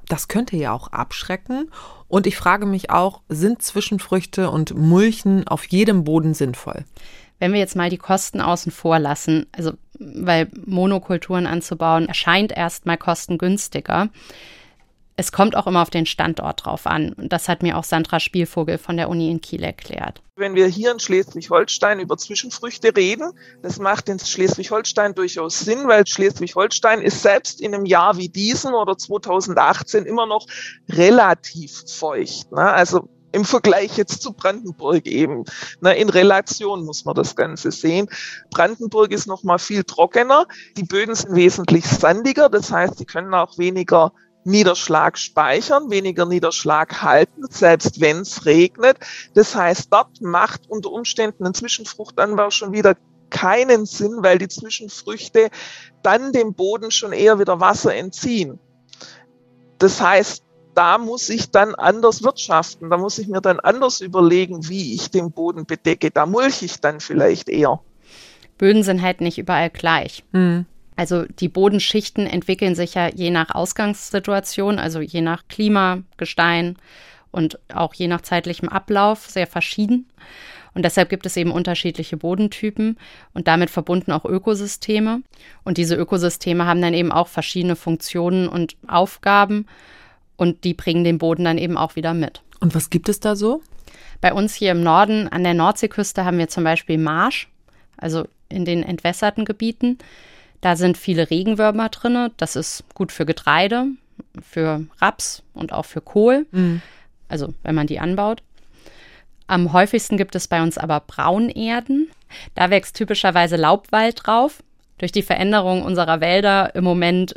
[0.09, 1.71] Das könnte ja auch abschrecken.
[2.09, 6.85] Und ich frage mich auch, sind Zwischenfrüchte und Mulchen auf jedem Boden sinnvoll?
[7.39, 9.73] Wenn wir jetzt mal die Kosten außen vor lassen, also
[10.15, 14.09] weil Monokulturen anzubauen erscheint erstmal kostengünstiger.
[15.15, 17.13] Es kommt auch immer auf den Standort drauf an.
[17.13, 20.23] Und das hat mir auch Sandra Spielvogel von der Uni in Kiel erklärt.
[20.37, 26.07] Wenn wir hier in Schleswig-Holstein über Zwischenfrüchte reden, das macht in Schleswig-Holstein durchaus Sinn, weil
[26.07, 30.47] Schleswig-Holstein ist selbst in einem Jahr wie diesem oder 2018 immer noch
[30.89, 32.51] relativ feucht.
[32.51, 32.63] Ne?
[32.63, 35.45] Also im Vergleich jetzt zu Brandenburg eben.
[35.81, 38.09] Na, in Relation muss man das Ganze sehen.
[38.51, 40.47] Brandenburg ist noch mal viel trockener.
[40.77, 42.49] Die Böden sind wesentlich sandiger.
[42.49, 44.13] Das heißt, sie können auch weniger
[44.45, 48.99] Niederschlag speichern, weniger Niederschlag halten, selbst wenn es regnet.
[49.35, 52.97] Das heißt, dort macht unter Umständen ein Zwischenfruchtanbau schon wieder
[53.31, 55.51] keinen Sinn, weil die Zwischenfrüchte
[56.03, 58.59] dann dem Boden schon eher wieder Wasser entziehen.
[59.79, 62.91] Das heißt, da muss ich dann anders wirtschaften.
[62.91, 66.11] Da muss ich mir dann anders überlegen, wie ich den Boden bedecke.
[66.11, 67.81] Da mulche ich dann vielleicht eher.
[68.59, 70.25] Böden sind halt nicht überall gleich.
[70.33, 70.67] Mhm.
[70.97, 76.77] Also die Bodenschichten entwickeln sich ja je nach Ausgangssituation, also je nach Klima, Gestein
[77.31, 80.07] und auch je nach zeitlichem Ablauf sehr verschieden.
[80.75, 82.99] Und deshalb gibt es eben unterschiedliche Bodentypen
[83.35, 85.23] und damit verbunden auch Ökosysteme.
[85.65, 89.67] Und diese Ökosysteme haben dann eben auch verschiedene Funktionen und Aufgaben
[90.37, 92.43] und die bringen den Boden dann eben auch wieder mit.
[92.61, 93.63] Und was gibt es da so?
[94.21, 97.49] Bei uns hier im Norden an der Nordseeküste haben wir zum Beispiel Marsch,
[97.97, 99.99] also in den entwässerten Gebieten.
[100.61, 102.31] Da sind viele Regenwürmer drin.
[102.37, 103.87] Das ist gut für Getreide,
[104.41, 106.47] für Raps und auch für Kohl.
[106.53, 106.83] Mhm.
[107.29, 108.43] Also wenn man die anbaut.
[109.49, 112.09] Am häufigsten gibt es bei uns aber Braunerden.
[112.55, 114.63] Da wächst typischerweise Laubwald drauf.
[115.03, 117.35] Durch die Veränderung unserer Wälder im Moment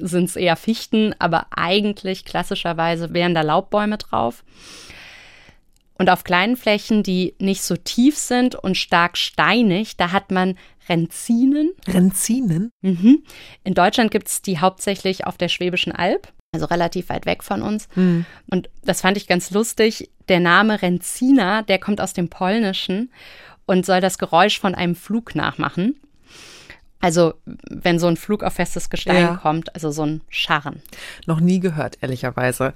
[0.00, 4.42] sind es eher Fichten, aber eigentlich klassischerweise wären da Laubbäume drauf.
[5.96, 10.58] Und auf kleinen Flächen, die nicht so tief sind und stark steinig, da hat man
[10.88, 11.70] Renzinen.
[11.86, 12.72] Renzinen?
[12.80, 13.22] Mhm.
[13.62, 17.62] In Deutschland gibt es die hauptsächlich auf der Schwäbischen Alb, also relativ weit weg von
[17.62, 17.86] uns.
[17.94, 18.26] Mhm.
[18.50, 20.10] Und das fand ich ganz lustig.
[20.28, 23.12] Der Name Renzina, der kommt aus dem Polnischen
[23.64, 26.00] und soll das Geräusch von einem Flug nachmachen.
[27.00, 29.36] Also, wenn so ein Flug auf festes Gestein ja.
[29.36, 30.82] kommt, also so ein Scharren.
[31.26, 32.72] Noch nie gehört, ehrlicherweise.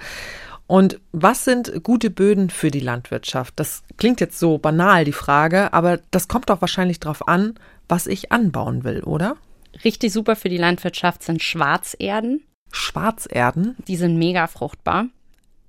[0.67, 3.55] Und was sind gute Böden für die Landwirtschaft?
[3.57, 7.55] Das klingt jetzt so banal, die Frage, aber das kommt doch wahrscheinlich darauf an,
[7.89, 9.37] was ich anbauen will, oder?
[9.85, 12.45] Richtig super für die Landwirtschaft sind Schwarzerden.
[12.71, 13.77] Schwarzerden?
[13.89, 15.07] Die sind mega fruchtbar.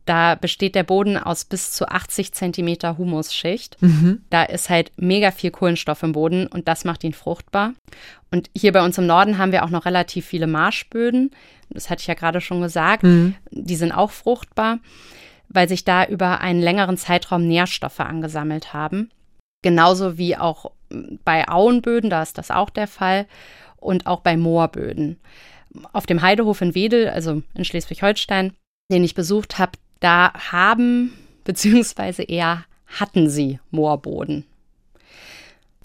[0.05, 3.81] Da besteht der Boden aus bis zu 80 Zentimeter Humusschicht.
[3.81, 4.23] Mhm.
[4.29, 7.73] Da ist halt mega viel Kohlenstoff im Boden und das macht ihn fruchtbar.
[8.31, 11.31] Und hier bei uns im Norden haben wir auch noch relativ viele Marschböden.
[11.69, 13.03] Das hatte ich ja gerade schon gesagt.
[13.03, 13.35] Mhm.
[13.51, 14.79] Die sind auch fruchtbar,
[15.49, 19.11] weil sich da über einen längeren Zeitraum Nährstoffe angesammelt haben.
[19.63, 20.71] Genauso wie auch
[21.23, 23.27] bei Auenböden, da ist das auch der Fall.
[23.77, 25.19] Und auch bei Moorböden.
[25.93, 28.53] Auf dem Heidehof in Wedel, also in Schleswig-Holstein,
[28.91, 31.13] den ich besucht habe, da haben
[31.45, 34.45] beziehungsweise eher hatten sie Moorboden.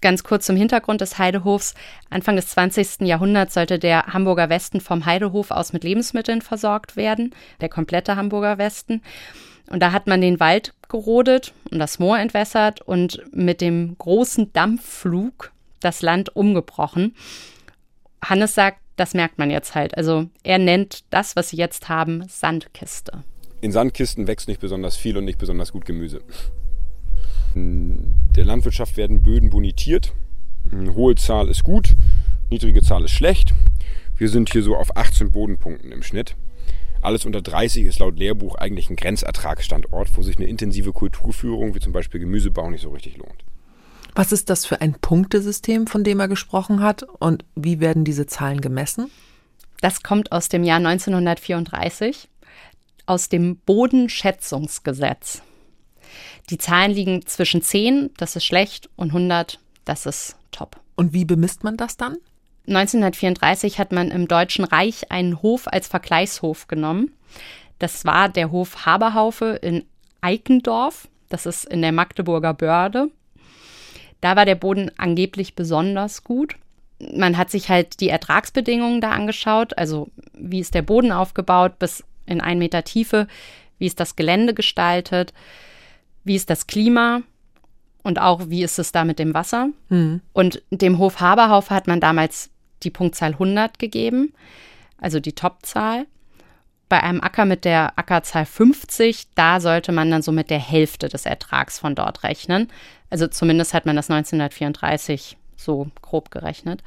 [0.02, 1.74] Ganz kurz zum Hintergrund des Heidehofs.
[2.10, 3.00] Anfang des 20.
[3.06, 8.58] Jahrhunderts sollte der Hamburger Westen vom Heidehof aus mit Lebensmitteln versorgt werden, der komplette Hamburger
[8.58, 9.02] Westen.
[9.70, 14.52] Und da hat man den Wald gerodet und das Moor entwässert und mit dem großen
[14.52, 17.16] Dampfflug das Land umgebrochen.
[18.22, 19.96] Hannes sagt, das merkt man jetzt halt.
[19.96, 23.24] Also er nennt das, was sie jetzt haben, Sandkiste.
[23.66, 26.20] In Sandkisten wächst nicht besonders viel und nicht besonders gut Gemüse.
[27.56, 30.12] In der Landwirtschaft werden Böden bonitiert.
[30.70, 31.96] Eine hohe Zahl ist gut,
[32.48, 33.54] niedrige Zahl ist schlecht.
[34.16, 36.36] Wir sind hier so auf 18 Bodenpunkten im Schnitt.
[37.02, 41.80] Alles unter 30 ist laut Lehrbuch eigentlich ein Grenzertragsstandort, wo sich eine intensive Kulturführung wie
[41.80, 43.44] zum Beispiel Gemüsebau nicht so richtig lohnt.
[44.14, 48.26] Was ist das für ein Punktesystem, von dem er gesprochen hat und wie werden diese
[48.26, 49.10] Zahlen gemessen?
[49.80, 52.28] Das kommt aus dem Jahr 1934,
[53.06, 55.42] aus dem Bodenschätzungsgesetz.
[56.50, 60.80] Die Zahlen liegen zwischen 10, das ist schlecht, und 100, das ist top.
[60.94, 62.16] Und wie bemisst man das dann?
[62.68, 67.12] 1934 hat man im Deutschen Reich einen Hof als Vergleichshof genommen.
[67.78, 69.84] Das war der Hof Haberhaufe in
[70.20, 71.08] Eikendorf.
[71.28, 73.10] Das ist in der Magdeburger Börde.
[74.20, 76.56] Da war der Boden angeblich besonders gut.
[76.98, 82.04] Man hat sich halt die Ertragsbedingungen da angeschaut, also wie ist der Boden aufgebaut bis
[82.26, 83.26] in einen Meter Tiefe,
[83.78, 85.32] wie ist das Gelände gestaltet,
[86.24, 87.22] wie ist das Klima
[88.02, 89.70] und auch wie ist es da mit dem Wasser.
[89.88, 90.20] Mhm.
[90.32, 92.50] Und dem Hof Haberhaufe hat man damals
[92.82, 94.32] die Punktzahl 100 gegeben,
[94.98, 96.06] also die Topzahl.
[96.88, 101.08] Bei einem Acker mit der Ackerzahl 50, da sollte man dann so mit der Hälfte
[101.08, 102.68] des Ertrags von dort rechnen.
[103.10, 106.84] Also zumindest hat man das 1934 so grob gerechnet.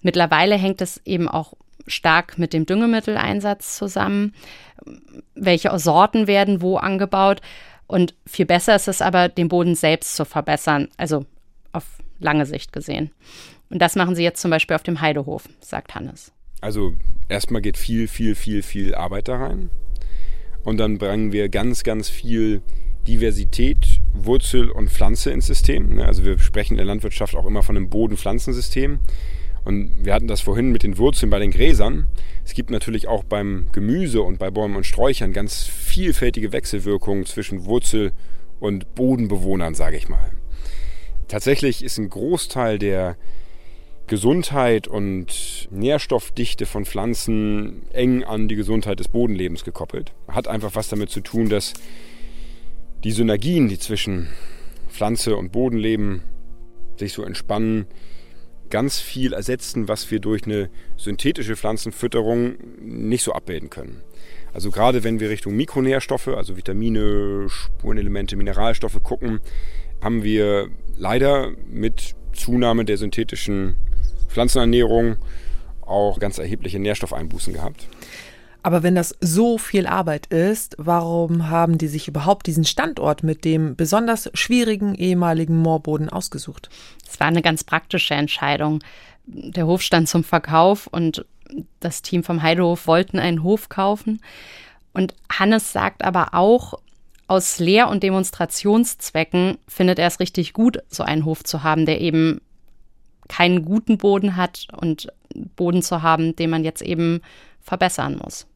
[0.00, 1.52] Mittlerweile hängt es eben auch
[1.88, 4.34] stark mit dem Düngemitteleinsatz zusammen.
[5.34, 7.40] Welche Sorten werden wo angebaut?
[7.86, 11.24] Und viel besser ist es aber, den Boden selbst zu verbessern, also
[11.72, 11.84] auf
[12.18, 13.10] lange Sicht gesehen.
[13.70, 16.32] Und das machen sie jetzt zum Beispiel auf dem Heidehof, sagt Hannes.
[16.60, 16.92] Also
[17.28, 19.70] erstmal geht viel, viel, viel, viel Arbeit da rein.
[20.64, 22.62] Und dann bringen wir ganz, ganz viel
[23.06, 25.94] Diversität, Wurzel und Pflanze ins System.
[25.94, 28.98] Ne, also wir sprechen in der Landwirtschaft auch immer von einem Boden-Pflanzensystem.
[29.68, 32.06] Und wir hatten das vorhin mit den Wurzeln bei den Gräsern.
[32.42, 37.66] Es gibt natürlich auch beim Gemüse und bei Bäumen und Sträuchern ganz vielfältige Wechselwirkungen zwischen
[37.66, 38.12] Wurzel-
[38.60, 40.30] und Bodenbewohnern, sage ich mal.
[41.28, 43.18] Tatsächlich ist ein Großteil der
[44.06, 50.14] Gesundheit und Nährstoffdichte von Pflanzen eng an die Gesundheit des Bodenlebens gekoppelt.
[50.28, 51.74] Hat einfach was damit zu tun, dass
[53.04, 54.28] die Synergien, die zwischen
[54.88, 56.22] Pflanze und Bodenleben
[56.96, 57.84] sich so entspannen,
[58.70, 64.02] ganz viel ersetzen, was wir durch eine synthetische Pflanzenfütterung nicht so abbilden können.
[64.52, 69.40] Also gerade wenn wir Richtung Mikronährstoffe, also Vitamine, Spurenelemente, Mineralstoffe gucken,
[70.00, 73.76] haben wir leider mit Zunahme der synthetischen
[74.28, 75.16] Pflanzenernährung
[75.80, 77.88] auch ganz erhebliche Nährstoffeinbußen gehabt.
[78.68, 83.46] Aber wenn das so viel Arbeit ist, warum haben die sich überhaupt diesen Standort mit
[83.46, 86.68] dem besonders schwierigen ehemaligen Moorboden ausgesucht?
[87.10, 88.80] Es war eine ganz praktische Entscheidung.
[89.24, 91.24] Der Hof stand zum Verkauf und
[91.80, 94.20] das Team vom Heidehof wollten einen Hof kaufen.
[94.92, 96.74] Und Hannes sagt aber auch,
[97.26, 102.02] aus Lehr- und Demonstrationszwecken findet er es richtig gut, so einen Hof zu haben, der
[102.02, 102.42] eben
[103.30, 105.08] keinen guten Boden hat und
[105.56, 107.22] Boden zu haben, den man jetzt eben
[107.62, 108.46] verbessern muss.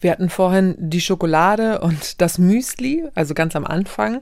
[0.00, 4.20] Wir hatten vorhin die Schokolade und das Müsli, also ganz am Anfang.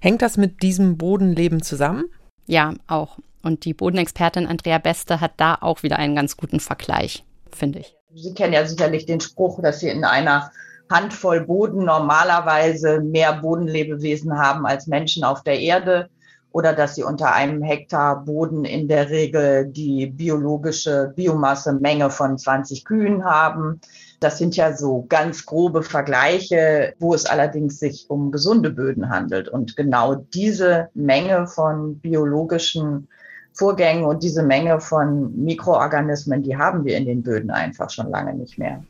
[0.00, 2.04] Hängt das mit diesem Bodenleben zusammen?
[2.46, 3.18] Ja, auch.
[3.42, 7.96] Und die Bodenexpertin Andrea Beste hat da auch wieder einen ganz guten Vergleich, finde ich.
[8.14, 10.50] Sie kennen ja sicherlich den Spruch, dass Sie in einer
[10.90, 16.10] Handvoll Boden normalerweise mehr Bodenlebewesen haben als Menschen auf der Erde
[16.52, 22.84] oder dass sie unter einem Hektar Boden in der Regel die biologische Biomasse-Menge von 20
[22.84, 23.80] Kühen haben.
[24.20, 29.48] Das sind ja so ganz grobe Vergleiche, wo es allerdings sich um gesunde Böden handelt.
[29.48, 33.08] Und genau diese Menge von biologischen
[33.52, 38.34] Vorgängen und diese Menge von Mikroorganismen, die haben wir in den Böden einfach schon lange
[38.34, 38.82] nicht mehr.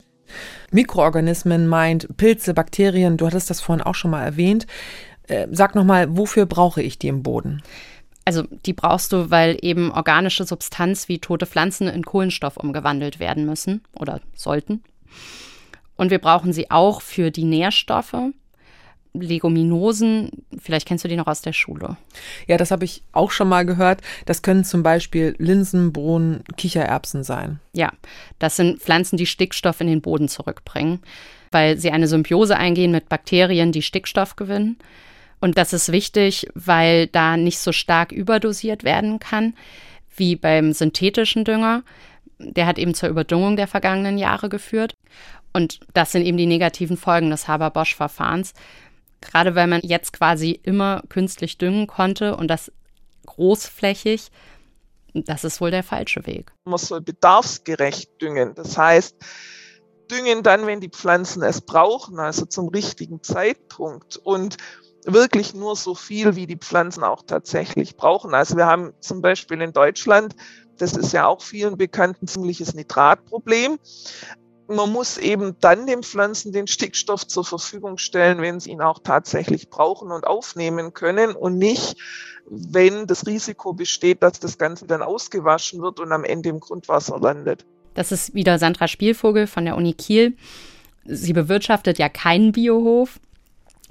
[0.71, 4.67] Mikroorganismen meint Pilze, Bakterien, du hattest das vorhin auch schon mal erwähnt.
[5.29, 7.63] Äh, sag nochmal, wofür brauche ich die im Boden?
[8.25, 13.47] Also die brauchst du, weil eben organische Substanz wie tote Pflanzen in Kohlenstoff umgewandelt werden
[13.47, 14.83] müssen oder sollten.
[15.97, 18.17] Und wir brauchen sie auch für die Nährstoffe.
[19.13, 21.97] Leguminosen, vielleicht kennst du die noch aus der Schule.
[22.47, 24.03] Ja, das habe ich auch schon mal gehört.
[24.25, 27.59] Das können zum Beispiel Linsen, Bohnen, Kichererbsen sein.
[27.73, 27.93] Ja,
[28.39, 31.01] das sind Pflanzen, die Stickstoff in den Boden zurückbringen,
[31.51, 34.79] weil sie eine Symbiose eingehen mit Bakterien, die Stickstoff gewinnen.
[35.41, 39.55] Und das ist wichtig, weil da nicht so stark überdosiert werden kann
[40.17, 41.83] wie beim synthetischen Dünger.
[42.43, 44.95] Der hat eben zur Überdüngung der vergangenen Jahre geführt.
[45.53, 48.53] Und das sind eben die negativen Folgen des Haber-Bosch-Verfahrens.
[49.21, 52.73] Gerade weil man jetzt quasi immer künstlich düngen konnte und das
[53.27, 54.31] großflächig,
[55.13, 56.53] das ist wohl der falsche Weg.
[56.65, 58.55] Man soll bedarfsgerecht düngen.
[58.55, 59.17] Das heißt,
[60.11, 64.17] düngen dann, wenn die Pflanzen es brauchen, also zum richtigen Zeitpunkt.
[64.17, 64.57] Und
[65.05, 68.35] wirklich nur so viel, wie die Pflanzen auch tatsächlich brauchen.
[68.35, 70.35] Also wir haben zum Beispiel in Deutschland,
[70.81, 73.79] das ist ja auch vielen bekannt, ein ziemliches Nitratproblem.
[74.69, 79.01] Man muss eben dann den Pflanzen den Stickstoff zur Verfügung stellen, wenn sie ihn auch
[79.01, 81.97] tatsächlich brauchen und aufnehmen können und nicht,
[82.47, 87.19] wenn das Risiko besteht, dass das Ganze dann ausgewaschen wird und am Ende im Grundwasser
[87.19, 87.67] landet.
[87.95, 90.37] Das ist wieder Sandra Spielvogel von der Uni Kiel.
[91.05, 93.19] Sie bewirtschaftet ja keinen Biohof.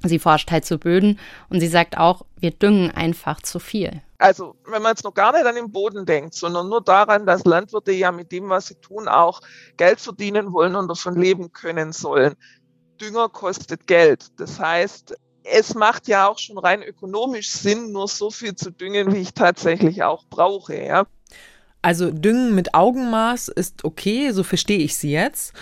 [0.04, 1.20] Sie forscht halt zu Böden
[1.50, 4.02] und sie sagt auch, wir düngen einfach zu viel.
[4.18, 7.46] Also, wenn man jetzt noch gar nicht an den Boden denkt, sondern nur daran, dass
[7.46, 9.42] Landwirte ja mit dem, was sie tun, auch
[9.78, 12.36] Geld verdienen wollen und davon leben können sollen.
[13.00, 14.28] Dünger kostet Geld.
[14.38, 19.14] Das heißt, es macht ja auch schon rein ökonomisch Sinn, nur so viel zu düngen,
[19.14, 20.76] wie ich tatsächlich auch brauche.
[20.76, 21.06] Ja?
[21.82, 25.54] Also Düngen mit Augenmaß ist okay, so verstehe ich sie jetzt.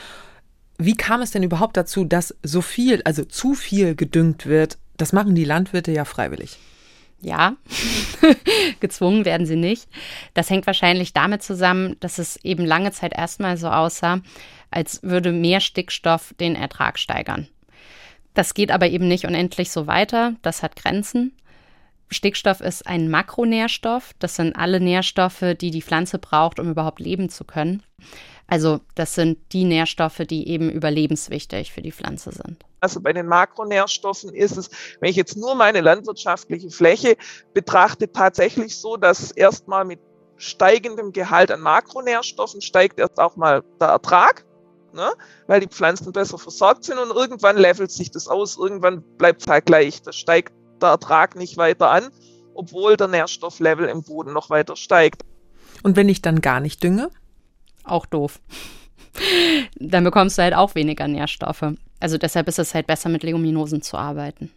[0.77, 4.77] Wie kam es denn überhaupt dazu, dass so viel, also zu viel gedüngt wird?
[4.97, 6.57] Das machen die Landwirte ja freiwillig.
[7.19, 7.55] Ja,
[8.79, 9.87] gezwungen werden sie nicht.
[10.35, 14.21] Das hängt wahrscheinlich damit zusammen, dass es eben lange Zeit erstmal so aussah,
[14.69, 17.47] als würde mehr Stickstoff den Ertrag steigern.
[18.35, 21.35] Das geht aber eben nicht unendlich so weiter, das hat Grenzen.
[22.09, 27.29] Stickstoff ist ein Makronährstoff, das sind alle Nährstoffe, die die Pflanze braucht, um überhaupt leben
[27.29, 27.81] zu können.
[28.47, 32.63] Also das sind die Nährstoffe, die eben überlebenswichtig für die Pflanze sind.
[32.79, 34.69] Also bei den Makronährstoffen ist es,
[35.01, 37.17] wenn ich jetzt nur meine landwirtschaftliche Fläche
[37.53, 39.99] betrachte, tatsächlich so, dass erstmal mit
[40.37, 44.45] steigendem Gehalt an Makronährstoffen steigt erst auch mal der Ertrag
[44.97, 45.13] ne?
[45.45, 49.47] weil die Pflanzen besser versorgt sind und irgendwann levelt sich das aus, irgendwann bleibt es
[49.47, 50.01] halt gleich.
[50.01, 52.09] Da steigt der Ertrag nicht weiter an,
[52.53, 55.23] obwohl der Nährstofflevel im Boden noch weiter steigt.
[55.83, 57.09] Und wenn ich dann gar nicht dünge?
[57.87, 58.39] Auch doof.
[59.79, 61.73] dann bekommst du halt auch weniger Nährstoffe.
[61.99, 64.51] Also deshalb ist es halt besser, mit Leguminosen zu arbeiten.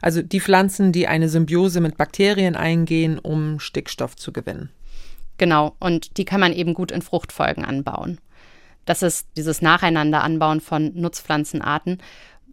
[0.00, 4.70] Also die Pflanzen, die eine Symbiose mit Bakterien eingehen, um Stickstoff zu gewinnen.
[5.38, 8.18] Genau, und die kann man eben gut in Fruchtfolgen anbauen.
[8.84, 11.98] Das ist dieses Nacheinanderanbauen von Nutzpflanzenarten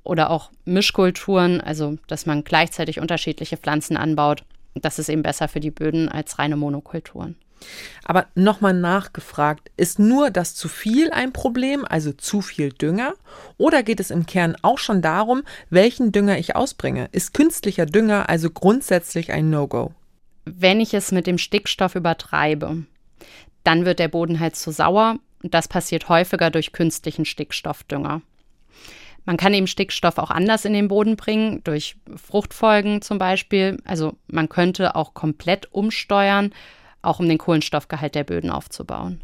[0.03, 4.43] oder auch Mischkulturen, also dass man gleichzeitig unterschiedliche Pflanzen anbaut.
[4.75, 7.35] Das ist eben besser für die Böden als reine Monokulturen.
[8.03, 13.13] Aber nochmal nachgefragt, ist nur das zu viel ein Problem, also zu viel Dünger?
[13.57, 17.09] Oder geht es im Kern auch schon darum, welchen Dünger ich ausbringe?
[17.11, 19.93] Ist künstlicher Dünger also grundsätzlich ein No-Go?
[20.45, 22.83] Wenn ich es mit dem Stickstoff übertreibe,
[23.63, 28.21] dann wird der Boden halt zu sauer und das passiert häufiger durch künstlichen Stickstoffdünger.
[29.25, 33.77] Man kann eben Stickstoff auch anders in den Boden bringen, durch Fruchtfolgen zum Beispiel.
[33.85, 36.51] Also man könnte auch komplett umsteuern,
[37.01, 39.21] auch um den Kohlenstoffgehalt der Böden aufzubauen.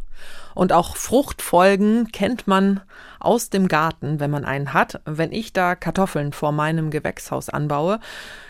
[0.53, 2.82] Und auch Fruchtfolgen kennt man
[3.19, 5.01] aus dem Garten, wenn man einen hat.
[5.05, 7.99] Wenn ich da Kartoffeln vor meinem Gewächshaus anbaue,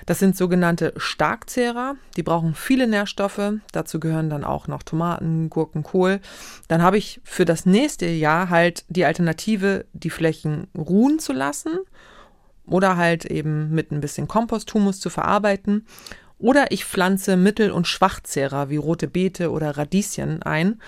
[0.06, 1.96] das sind sogenannte Starkzehrer.
[2.16, 3.54] Die brauchen viele Nährstoffe.
[3.72, 6.20] Dazu gehören dann auch noch Tomaten, Gurken, Kohl.
[6.68, 11.80] Dann habe ich für das nächste Jahr halt die Alternative, die Flächen ruhen zu lassen
[12.68, 15.86] oder halt eben mit ein bisschen Komposthumus zu verarbeiten.
[16.46, 20.80] Oder ich pflanze Mittel- und Schwachzehrer wie rote Beete oder Radieschen ein.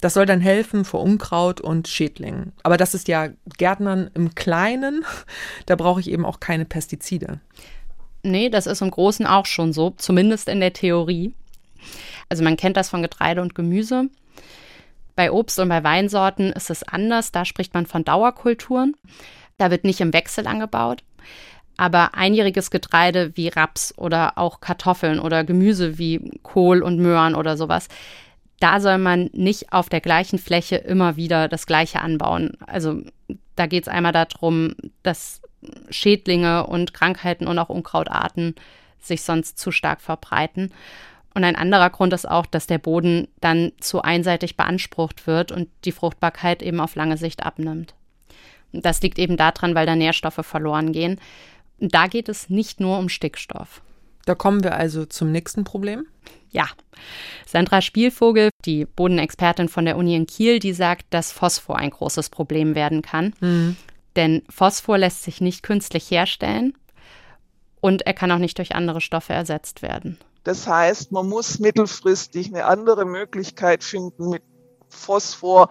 [0.00, 2.54] Das soll dann helfen vor Unkraut und Schädlingen.
[2.62, 3.28] Aber das ist ja
[3.58, 5.04] Gärtnern im Kleinen.
[5.66, 7.40] Da brauche ich eben auch keine Pestizide.
[8.22, 11.34] Nee, das ist im Großen auch schon so, zumindest in der Theorie.
[12.30, 14.08] Also man kennt das von Getreide und Gemüse.
[15.16, 17.30] Bei Obst und bei Weinsorten ist es anders.
[17.30, 18.96] Da spricht man von Dauerkulturen.
[19.58, 21.02] Da wird nicht im Wechsel angebaut.
[21.76, 27.56] Aber einjähriges Getreide wie Raps oder auch Kartoffeln oder Gemüse wie Kohl und Möhren oder
[27.56, 27.88] sowas,
[28.60, 32.56] da soll man nicht auf der gleichen Fläche immer wieder das Gleiche anbauen.
[32.66, 33.02] Also
[33.56, 35.42] da geht es einmal darum, dass
[35.90, 38.54] Schädlinge und Krankheiten und auch Unkrautarten
[39.00, 40.72] sich sonst zu stark verbreiten.
[41.34, 45.68] Und ein anderer Grund ist auch, dass der Boden dann zu einseitig beansprucht wird und
[45.84, 47.94] die Fruchtbarkeit eben auf lange Sicht abnimmt.
[48.72, 51.20] Das liegt eben daran, weil da Nährstoffe verloren gehen.
[51.78, 53.82] Da geht es nicht nur um Stickstoff.
[54.26, 56.06] Da kommen wir also zum nächsten Problem.
[56.50, 56.66] Ja.
[57.46, 62.30] Sandra Spielvogel, die Bodenexpertin von der Uni in Kiel, die sagt, dass Phosphor ein großes
[62.30, 63.34] Problem werden kann.
[63.40, 63.76] Mhm.
[64.16, 66.74] Denn Phosphor lässt sich nicht künstlich herstellen
[67.80, 70.18] und er kann auch nicht durch andere Stoffe ersetzt werden.
[70.44, 74.42] Das heißt, man muss mittelfristig eine andere Möglichkeit finden, mit
[74.88, 75.68] Phosphor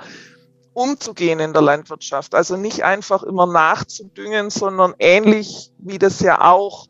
[0.74, 2.36] umzugehen in der Landwirtschaft.
[2.36, 6.88] Also nicht einfach immer nachzudüngen, sondern ähnlich wie das ja auch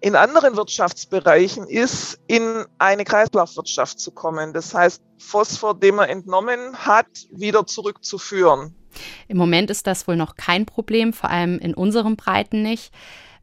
[0.00, 4.52] in anderen Wirtschaftsbereichen ist, in eine Kreislaufwirtschaft zu kommen.
[4.52, 8.74] Das heißt, Phosphor, den man entnommen hat, wieder zurückzuführen.
[9.26, 12.92] Im Moment ist das wohl noch kein Problem, vor allem in unseren Breiten nicht,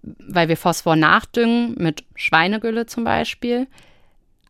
[0.01, 3.67] weil wir Phosphor nachdüngen, mit Schweinegülle zum Beispiel,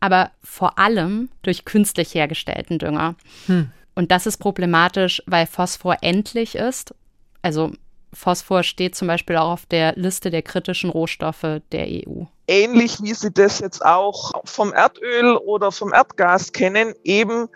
[0.00, 3.16] aber vor allem durch künstlich hergestellten Dünger.
[3.46, 3.72] Hm.
[3.96, 6.94] Und das ist problematisch, weil Phosphor endlich ist.
[7.42, 7.72] Also
[8.12, 12.24] Phosphor steht zum Beispiel auch auf der Liste der kritischen Rohstoffe der EU.
[12.46, 17.48] Ähnlich wie Sie das jetzt auch vom Erdöl oder vom Erdgas kennen, eben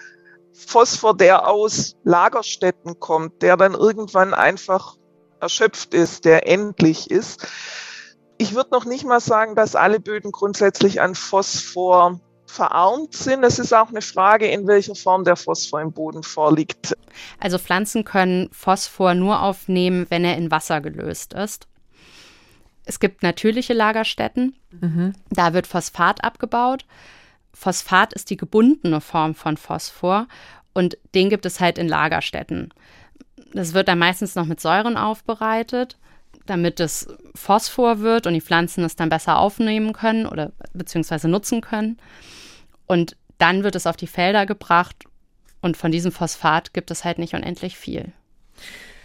[0.53, 4.97] Phosphor, der aus Lagerstätten kommt, der dann irgendwann einfach
[5.41, 7.47] erschöpft ist, der endlich ist.
[8.39, 12.21] Ich würde noch nicht mal sagen, dass alle Böden grundsätzlich an Phosphor
[12.51, 13.45] verarmt sind.
[13.45, 16.97] Es ist auch eine Frage, in welcher Form der Phosphor im Boden vorliegt.
[17.39, 21.67] Also Pflanzen können Phosphor nur aufnehmen, wenn er in Wasser gelöst ist.
[22.85, 24.57] Es gibt natürliche Lagerstätten.
[24.81, 25.13] Mhm.
[25.31, 26.85] Da wird Phosphat abgebaut.
[27.53, 30.27] Phosphat ist die gebundene Form von Phosphor
[30.73, 32.73] und den gibt es halt in Lagerstätten.
[33.53, 35.99] Das wird dann meistens noch mit Säuren aufbereitet,
[36.47, 41.61] damit es Phosphor wird und die Pflanzen es dann besser aufnehmen können oder beziehungsweise nutzen
[41.61, 41.99] können.
[42.91, 45.05] Und dann wird es auf die Felder gebracht
[45.61, 48.13] und von diesem Phosphat gibt es halt nicht unendlich viel.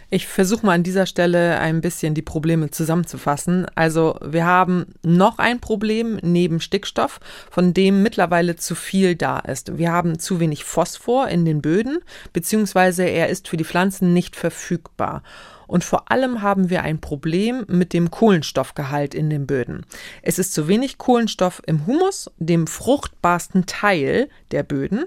[0.08, 3.66] Ich versuche mal an dieser Stelle ein bisschen die Probleme zusammenzufassen.
[3.74, 7.18] Also wir haben noch ein Problem neben Stickstoff,
[7.50, 9.78] von dem mittlerweile zu viel da ist.
[9.78, 11.98] Wir haben zu wenig Phosphor in den Böden,
[12.32, 15.24] beziehungsweise er ist für die Pflanzen nicht verfügbar.
[15.66, 19.84] Und vor allem haben wir ein Problem mit dem Kohlenstoffgehalt in den Böden.
[20.22, 25.06] Es ist zu wenig Kohlenstoff im Humus, dem fruchtbarsten Teil der Böden.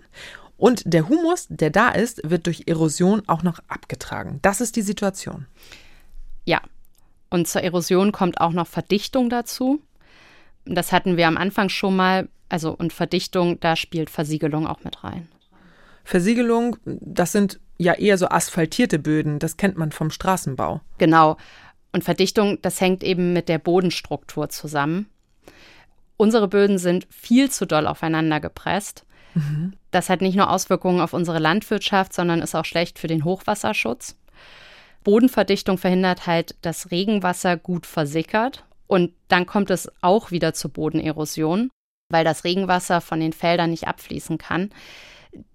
[0.59, 4.39] Und der Humus, der da ist, wird durch Erosion auch noch abgetragen.
[4.41, 5.47] Das ist die Situation.
[6.45, 6.61] Ja.
[7.29, 9.81] Und zur Erosion kommt auch noch Verdichtung dazu.
[10.65, 12.27] Das hatten wir am Anfang schon mal.
[12.49, 15.29] Also, und Verdichtung, da spielt Versiegelung auch mit rein.
[16.03, 19.39] Versiegelung, das sind ja eher so asphaltierte Böden.
[19.39, 20.81] Das kennt man vom Straßenbau.
[20.97, 21.37] Genau.
[21.93, 25.07] Und Verdichtung, das hängt eben mit der Bodenstruktur zusammen.
[26.17, 29.05] Unsere Böden sind viel zu doll aufeinander gepresst.
[29.91, 34.15] Das hat nicht nur Auswirkungen auf unsere Landwirtschaft, sondern ist auch schlecht für den Hochwasserschutz.
[35.03, 38.65] Bodenverdichtung verhindert halt, dass Regenwasser gut versickert.
[38.87, 41.69] Und dann kommt es auch wieder zur Bodenerosion,
[42.11, 44.71] weil das Regenwasser von den Feldern nicht abfließen kann.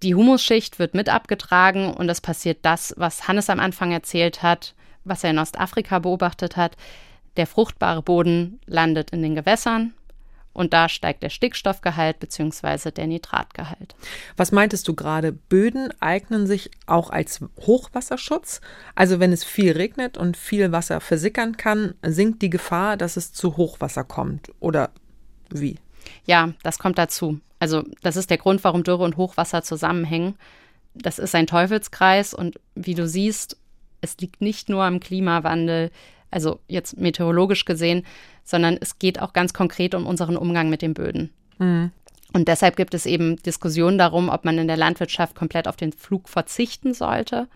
[0.02, 4.74] Die Humusschicht wird mit abgetragen und es passiert das, was Hannes am Anfang erzählt hat,
[5.02, 6.76] was er in Ostafrika beobachtet hat.
[7.36, 9.94] Der fruchtbare Boden landet in den Gewässern
[10.54, 12.92] und da steigt der Stickstoffgehalt bzw.
[12.92, 13.94] der Nitratgehalt.
[14.36, 15.32] Was meintest du gerade?
[15.32, 18.60] Böden eignen sich auch als Hochwasserschutz.
[18.94, 23.32] Also wenn es viel regnet und viel Wasser versickern kann, sinkt die Gefahr, dass es
[23.32, 24.52] zu Hochwasser kommt.
[24.60, 24.90] Oder
[25.50, 25.76] wie?
[26.24, 27.40] Ja, das kommt dazu.
[27.58, 30.36] Also das ist der Grund, warum Dürre und Hochwasser zusammenhängen.
[30.94, 33.58] Das ist ein Teufelskreis und wie du siehst,
[34.00, 35.90] es liegt nicht nur am Klimawandel,
[36.30, 38.04] also jetzt meteorologisch gesehen,
[38.44, 41.30] sondern es geht auch ganz konkret um unseren Umgang mit den Böden.
[41.58, 41.90] Mhm.
[42.32, 45.92] Und deshalb gibt es eben Diskussionen darum, ob man in der Landwirtschaft komplett auf den
[45.92, 47.48] Flug verzichten sollte.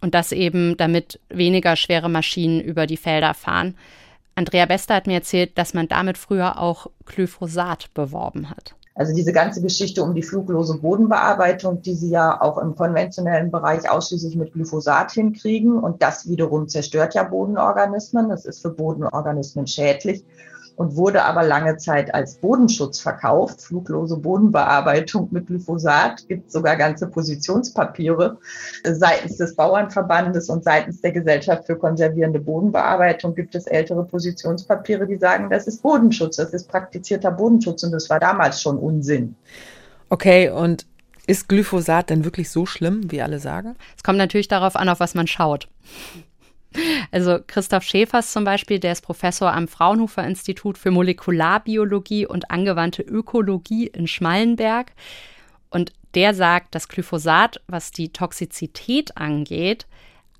[0.00, 3.76] Und das eben, damit weniger schwere Maschinen über die Felder fahren.
[4.34, 8.74] Andrea Bester hat mir erzählt, dass man damit früher auch Glyphosat beworben hat.
[9.00, 13.88] Also diese ganze Geschichte um die fluglose Bodenbearbeitung, die sie ja auch im konventionellen Bereich
[13.88, 15.78] ausschließlich mit Glyphosat hinkriegen.
[15.78, 18.28] Und das wiederum zerstört ja Bodenorganismen.
[18.28, 20.22] Das ist für Bodenorganismen schädlich
[20.80, 23.60] und wurde aber lange Zeit als Bodenschutz verkauft.
[23.60, 28.38] Fluglose Bodenbearbeitung mit Glyphosat gibt sogar ganze Positionspapiere
[28.84, 35.18] seitens des Bauernverbandes und seitens der Gesellschaft für konservierende Bodenbearbeitung gibt es ältere Positionspapiere, die
[35.18, 39.36] sagen, das ist Bodenschutz, das ist praktizierter Bodenschutz und das war damals schon Unsinn.
[40.08, 40.86] Okay, und
[41.26, 43.76] ist Glyphosat denn wirklich so schlimm, wie alle sagen?
[43.96, 45.68] Es kommt natürlich darauf an, auf was man schaut.
[47.10, 53.02] Also Christoph Schäfers zum Beispiel, der ist Professor am Fraunhofer Institut für Molekularbiologie und angewandte
[53.02, 54.92] Ökologie in Schmallenberg.
[55.70, 59.86] Und der sagt, dass Glyphosat, was die Toxizität angeht,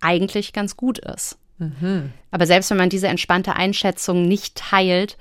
[0.01, 1.38] eigentlich ganz gut ist.
[1.59, 2.12] Mhm.
[2.30, 5.16] Aber selbst wenn man diese entspannte Einschätzung nicht teilt,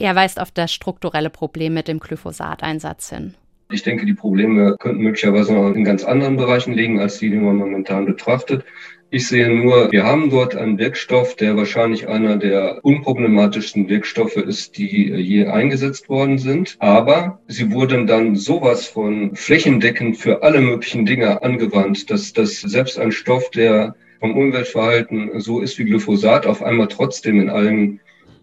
[0.00, 3.34] er weist auf das strukturelle Problem mit dem Glyphosateinsatz hin.
[3.72, 7.36] Ich denke, die Probleme könnten möglicherweise noch in ganz anderen Bereichen liegen, als die, die
[7.36, 8.64] man momentan betrachtet.
[9.12, 14.76] Ich sehe nur, wir haben dort einen Wirkstoff, der wahrscheinlich einer der unproblematischsten Wirkstoffe ist,
[14.78, 16.76] die je eingesetzt worden sind.
[16.78, 22.98] Aber sie wurden dann sowas von flächendeckend für alle möglichen Dinge angewandt, dass das selbst
[22.98, 28.00] ein Stoff, der vom Umweltverhalten so ist wie Glyphosat, auf einmal trotzdem in allen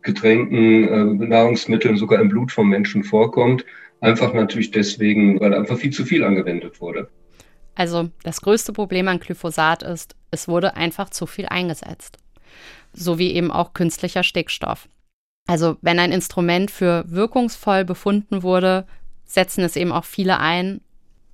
[0.08, 3.64] Getränken, äh, Nahrungsmitteln, sogar im Blut vom Menschen vorkommt.
[4.01, 7.10] Einfach natürlich deswegen, weil einfach viel zu viel angewendet wurde.
[7.76, 12.18] Also das größte Problem an Glyphosat ist, es wurde einfach zu viel eingesetzt.
[12.93, 14.88] So wie eben auch künstlicher Stickstoff.
[15.47, 18.88] Also wenn ein Instrument für wirkungsvoll befunden wurde,
[19.26, 20.82] setzen es eben auch viele ein.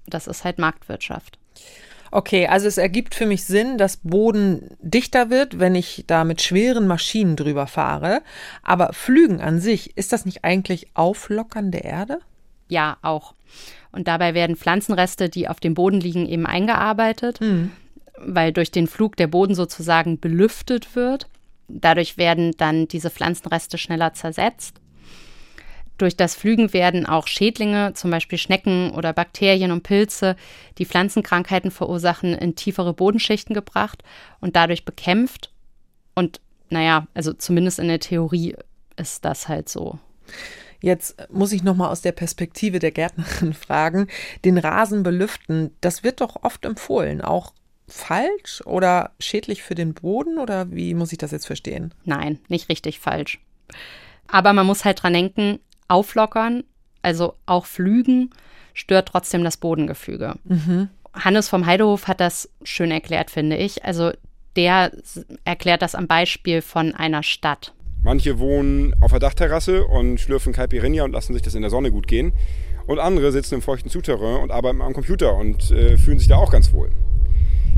[0.05, 1.39] Das ist halt Marktwirtschaft.
[2.15, 6.43] Okay, also es ergibt für mich Sinn, dass Boden dichter wird, wenn ich da mit
[6.43, 8.21] schweren Maschinen drüber fahre.
[8.61, 12.19] Aber Flügen an sich, ist das nicht eigentlich Auflockern der Erde?
[12.67, 13.33] Ja, auch.
[13.91, 17.71] Und dabei werden Pflanzenreste, die auf dem Boden liegen, eben eingearbeitet, mhm.
[18.19, 21.25] weil durch den Flug der Boden sozusagen belüftet wird.
[21.67, 24.79] Dadurch werden dann diese Pflanzenreste schneller zersetzt.
[26.03, 30.35] Durch das Flügen werden auch Schädlinge, zum Beispiel Schnecken oder Bakterien und Pilze,
[30.77, 34.03] die Pflanzenkrankheiten verursachen, in tiefere Bodenschichten gebracht
[34.41, 35.53] und dadurch bekämpft.
[36.13, 38.53] Und naja, also zumindest in der Theorie
[38.97, 39.97] ist das halt so.
[40.81, 44.09] Jetzt muss ich noch mal aus der Perspektive der Gärtnerin fragen,
[44.43, 47.53] den Rasen belüften, das wird doch oft empfohlen, auch
[47.87, 51.93] falsch oder schädlich für den Boden oder wie muss ich das jetzt verstehen?
[52.03, 53.39] Nein, nicht richtig falsch.
[54.27, 56.63] Aber man muss halt dran denken, auflockern,
[57.01, 58.31] also auch Flügen,
[58.73, 60.35] stört trotzdem das Bodengefüge.
[60.43, 60.89] Mhm.
[61.13, 63.85] Hannes vom Heidehof hat das schön erklärt, finde ich.
[63.85, 64.11] Also
[64.55, 64.91] der
[65.45, 67.73] erklärt das am Beispiel von einer Stadt.
[68.03, 71.91] Manche wohnen auf der Dachterrasse und schlürfen Caipirinha und lassen sich das in der Sonne
[71.91, 72.33] gut gehen.
[72.85, 76.35] Und andere sitzen im feuchten Souterrain und arbeiten am Computer und äh, fühlen sich da
[76.35, 76.89] auch ganz wohl.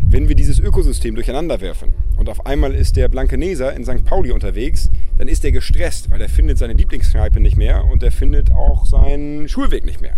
[0.07, 4.05] Wenn wir dieses Ökosystem durcheinander werfen und auf einmal ist der Blankeneser in St.
[4.05, 8.11] Pauli unterwegs, dann ist er gestresst, weil er findet seine Lieblingskneipe nicht mehr und er
[8.11, 10.15] findet auch seinen Schulweg nicht mehr.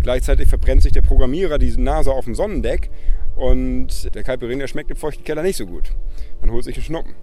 [0.00, 2.90] Gleichzeitig verbrennt sich der Programmierer die Nase auf dem Sonnendeck
[3.34, 5.90] und der Caipirinha schmeckt im feuchten Keller nicht so gut.
[6.40, 7.14] Man holt sich einen Schnuppen.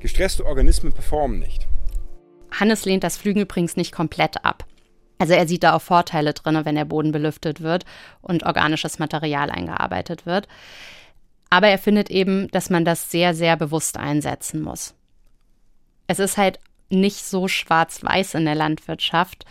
[0.00, 1.66] Gestresste Organismen performen nicht.
[2.52, 4.66] Hannes lehnt das Flügen übrigens nicht komplett ab.
[5.18, 7.84] Also er sieht da auch Vorteile drin, wenn der Boden belüftet wird
[8.20, 10.48] und organisches Material eingearbeitet wird.
[11.54, 14.96] Aber er findet eben, dass man das sehr, sehr bewusst einsetzen muss.
[16.08, 16.58] Es ist halt
[16.90, 19.44] nicht so schwarz-weiß in der Landwirtschaft.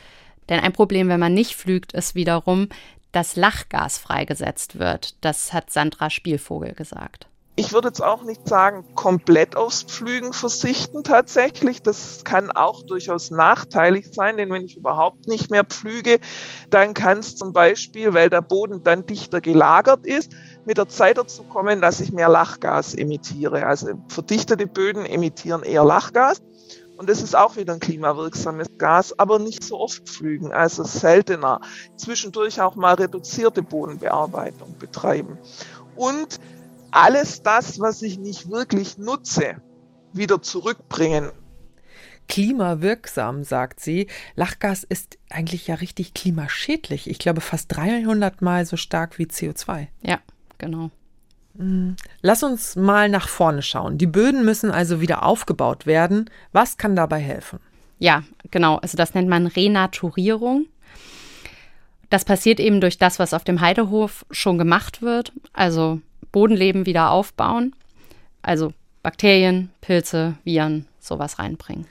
[0.50, 2.68] Denn ein Problem, wenn man nicht flügt, ist wiederum,
[3.14, 5.16] dass Lachgas freigesetzt wird.
[5.24, 7.28] Das hat Sandra Spielvogel gesagt.
[7.56, 11.84] Ich würde jetzt auch nicht sagen, komplett aufs Pflügen verzichten tatsächlich.
[11.84, 16.20] Das kann auch durchaus nachteilig sein, denn wenn ich überhaupt nicht mehr pflüge,
[16.72, 20.34] dann kann es zum Beispiel, weil der Boden dann dichter gelagert ist,
[20.66, 23.66] mit der Zeit dazu kommen, dass ich mehr Lachgas emittiere.
[23.66, 26.42] Also verdichtete Böden emittieren eher Lachgas.
[26.98, 31.60] Und das ist auch wieder ein klimawirksames Gas, aber nicht so oft pflügen, also seltener.
[31.98, 35.38] Zwischendurch auch mal reduzierte Bodenbearbeitung betreiben.
[35.96, 36.40] Und
[36.92, 39.56] alles das, was ich nicht wirklich nutze,
[40.14, 41.32] wieder zurückbringen.
[42.30, 44.08] Klimawirksam, sagt sie.
[44.36, 47.10] Lachgas ist eigentlich ja richtig klimaschädlich.
[47.10, 49.88] Ich glaube fast 300 Mal so stark wie CO2.
[50.02, 50.20] Ja,
[50.64, 50.92] genau.
[51.58, 51.96] Hm.
[52.22, 53.98] Lass uns mal nach vorne schauen.
[53.98, 56.30] Die Böden müssen also wieder aufgebaut werden.
[56.52, 57.60] Was kann dabei helfen?
[58.00, 58.78] Ja, genau.
[58.78, 60.66] Also das nennt man Renaturierung.
[62.10, 65.32] Das passiert eben durch das, was auf dem Heidehof schon gemacht wird.
[65.54, 66.02] Also
[66.32, 67.76] Bodenleben wieder aufbauen.
[68.42, 71.86] Also Bakterien, Pilze, Viren, sowas reinbringen.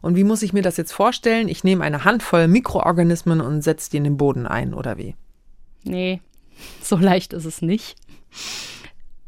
[0.00, 1.48] Und wie muss ich mir das jetzt vorstellen?
[1.48, 5.16] Ich nehme eine Handvoll Mikroorganismen und setze die in den Boden ein, oder wie?
[5.82, 6.20] Nee,
[6.82, 7.96] so leicht ist es nicht.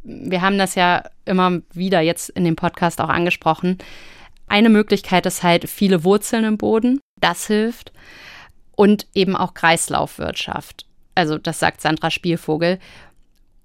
[0.03, 3.79] Wir haben das ja immer wieder jetzt in dem Podcast auch angesprochen.
[4.47, 7.01] Eine Möglichkeit ist halt viele Wurzeln im Boden.
[7.21, 7.93] Das hilft.
[8.75, 10.87] Und eben auch Kreislaufwirtschaft.
[11.15, 12.79] Also das sagt Sandra Spielvogel.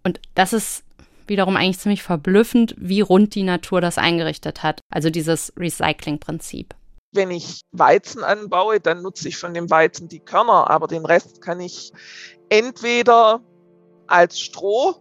[0.03, 0.83] Und das ist
[1.27, 4.81] wiederum eigentlich ziemlich verblüffend, wie rund die Natur das eingerichtet hat.
[4.91, 6.75] Also dieses Recycling-Prinzip.
[7.13, 11.41] Wenn ich Weizen anbaue, dann nutze ich von dem Weizen die Körner, aber den Rest
[11.41, 11.93] kann ich
[12.49, 13.41] entweder
[14.07, 14.95] als Stroh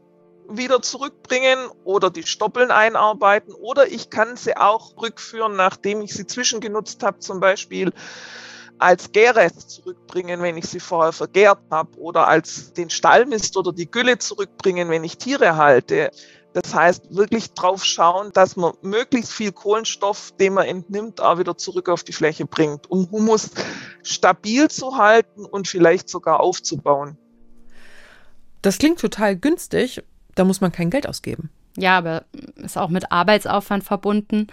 [0.48, 6.26] wieder zurückbringen oder die Stoppeln einarbeiten oder ich kann sie auch rückführen, nachdem ich sie
[6.26, 7.92] zwischengenutzt habe, zum Beispiel
[8.78, 13.90] als Gärrest zurückbringen, wenn ich sie vorher vergärt habe, oder als den Stallmist oder die
[13.90, 16.10] Gülle zurückbringen, wenn ich Tiere halte.
[16.54, 21.56] Das heißt, wirklich drauf schauen, dass man möglichst viel Kohlenstoff, den man entnimmt, auch wieder
[21.56, 23.50] zurück auf die Fläche bringt, um Humus
[24.02, 27.18] stabil zu halten und vielleicht sogar aufzubauen.
[28.62, 30.04] Das klingt total günstig.
[30.34, 31.50] Da muss man kein Geld ausgeben.
[31.76, 32.24] Ja, aber
[32.56, 34.48] ist auch mit Arbeitsaufwand verbunden.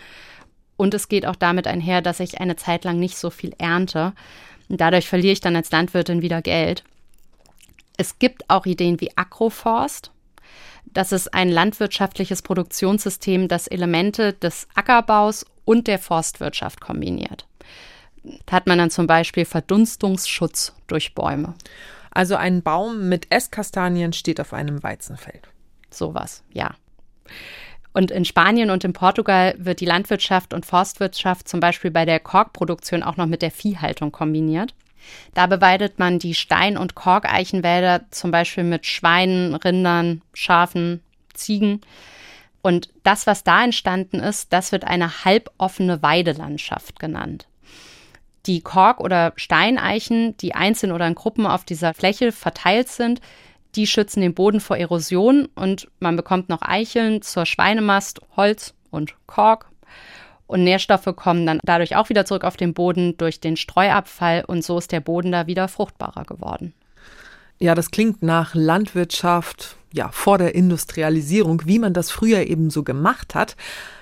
[0.78, 4.14] Und es geht auch damit einher, dass ich eine Zeit lang nicht so viel ernte.
[4.70, 6.84] Und dadurch verliere ich dann als Landwirtin wieder Geld.
[7.98, 10.12] Es gibt auch Ideen wie Agroforst.
[10.86, 17.46] Das ist ein landwirtschaftliches Produktionssystem, das Elemente des Ackerbaus und der Forstwirtschaft kombiniert.
[18.46, 21.54] Da hat man dann zum Beispiel Verdunstungsschutz durch Bäume.
[22.12, 25.48] Also ein Baum mit Esskastanien steht auf einem Weizenfeld.
[25.92, 26.72] Sowas, ja.
[27.94, 32.20] Und in Spanien und in Portugal wird die Landwirtschaft und Forstwirtschaft zum Beispiel bei der
[32.20, 34.74] Korkproduktion auch noch mit der Viehhaltung kombiniert.
[35.34, 41.02] Da beweidet man die Stein- und Korkeichenwälder zum Beispiel mit Schweinen, Rindern, Schafen,
[41.34, 41.82] Ziegen.
[42.62, 47.48] Und das, was da entstanden ist, das wird eine halboffene Weidelandschaft genannt.
[48.46, 53.22] Die Kork- oder Steineichen, die einzeln oder in Gruppen auf dieser Fläche verteilt sind,
[53.76, 59.16] die schützen den Boden vor Erosion und man bekommt noch Eicheln zur Schweinemast, Holz und
[59.28, 59.68] Kork.
[60.48, 64.66] Und Nährstoffe kommen dann dadurch auch wieder zurück auf den Boden durch den Streuabfall und
[64.66, 66.74] so ist der Boden da wieder fruchtbarer geworden.
[67.60, 72.84] Ja, das klingt nach Landwirtschaft, ja, vor der Industrialisierung, wie man das früher eben so
[72.84, 73.56] gemacht hat.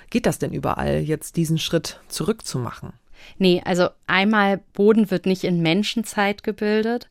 [0.09, 2.93] Geht das denn überall, jetzt diesen Schritt zurückzumachen?
[3.37, 7.09] Nee, also einmal Boden wird nicht in Menschenzeit gebildet.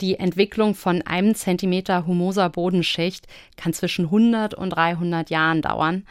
[0.00, 6.04] Die Entwicklung von einem Zentimeter humoser Bodenschicht kann zwischen 100 und 300 Jahren dauern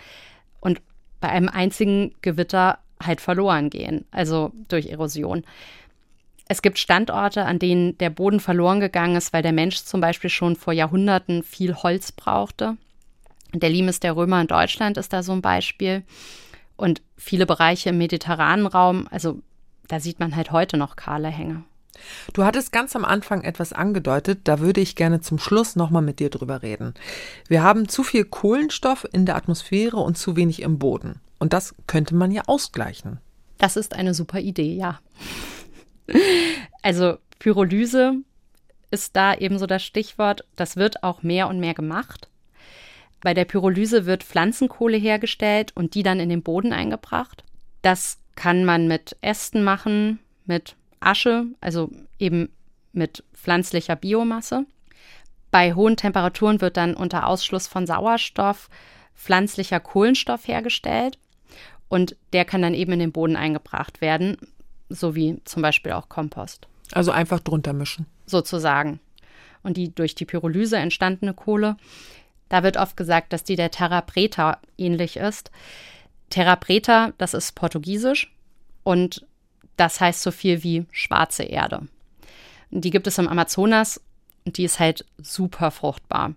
[0.62, 0.82] und
[1.20, 5.44] bei einem einzigen Gewitter halt verloren gehen, also durch Erosion.
[6.48, 10.30] Es gibt Standorte, an denen der Boden verloren gegangen ist, weil der Mensch zum Beispiel
[10.30, 12.78] schon vor Jahrhunderten viel Holz brauchte.
[13.54, 16.04] Der Limes der Römer in Deutschland ist da so ein Beispiel.
[16.76, 19.42] Und viele Bereiche im mediterranen Raum, also
[19.88, 21.64] da sieht man halt heute noch kahle Hänge.
[22.34, 26.20] Du hattest ganz am Anfang etwas angedeutet, da würde ich gerne zum Schluss nochmal mit
[26.20, 26.93] dir drüber reden.
[27.47, 31.20] Wir haben zu viel Kohlenstoff in der Atmosphäre und zu wenig im Boden.
[31.39, 33.20] Und das könnte man ja ausgleichen.
[33.58, 34.99] Das ist eine super Idee, ja.
[36.82, 38.16] Also Pyrolyse
[38.91, 40.45] ist da ebenso das Stichwort.
[40.56, 42.30] Das wird auch mehr und mehr gemacht.
[43.22, 47.43] Bei der Pyrolyse wird Pflanzenkohle hergestellt und die dann in den Boden eingebracht.
[47.82, 50.76] Das kann man mit Ästen machen, mit
[51.06, 51.89] Asche, also
[52.20, 52.49] eben
[52.91, 54.66] mit pflanzlicher Biomasse.
[55.51, 58.70] Bei hohen Temperaturen wird dann unter Ausschluss von Sauerstoff
[59.16, 61.20] pflanzlicher Kohlenstoff hergestellt
[61.88, 64.38] und der kann dann eben in den Boden eingebracht werden,
[64.89, 66.68] sowie zum Beispiel auch Kompost.
[66.91, 68.08] Also einfach drunter mischen.
[68.26, 68.99] Sozusagen.
[69.62, 71.78] Und die durch die Pyrolyse entstandene Kohle
[72.54, 75.49] da wird oft gesagt, dass die der Terra Preta ähnlich ist.
[76.30, 78.32] Terra Preta, das ist portugiesisch
[78.84, 79.26] und
[79.78, 81.88] das heißt so viel wie schwarze Erde.
[82.70, 84.02] Die gibt es im Amazonas
[84.46, 86.34] und die ist halt super fruchtbar.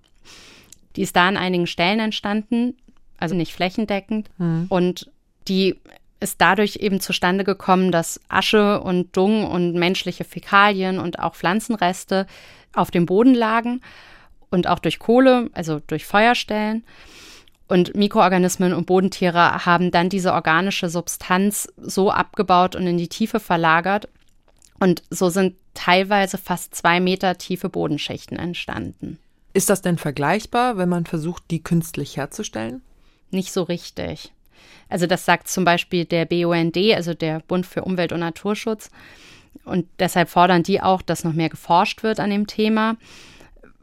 [0.96, 2.76] Die ist da an einigen Stellen entstanden,
[3.18, 4.30] also nicht flächendeckend.
[4.38, 4.66] Mhm.
[4.68, 5.10] Und
[5.48, 5.76] die
[6.20, 12.26] ist dadurch eben zustande gekommen, dass Asche und Dung und menschliche Fäkalien und auch Pflanzenreste
[12.72, 13.82] auf dem Boden lagen
[14.50, 16.84] und auch durch Kohle, also durch Feuerstellen.
[17.68, 23.40] Und Mikroorganismen und Bodentiere haben dann diese organische Substanz so abgebaut und in die Tiefe
[23.40, 24.08] verlagert.
[24.78, 29.18] Und so sind teilweise fast zwei Meter tiefe Bodenschichten entstanden.
[29.52, 32.82] Ist das denn vergleichbar, wenn man versucht, die künstlich herzustellen?
[33.30, 34.32] Nicht so richtig.
[34.88, 38.90] Also das sagt zum Beispiel der BUND, also der Bund für Umwelt und Naturschutz.
[39.64, 42.96] Und deshalb fordern die auch, dass noch mehr geforscht wird an dem Thema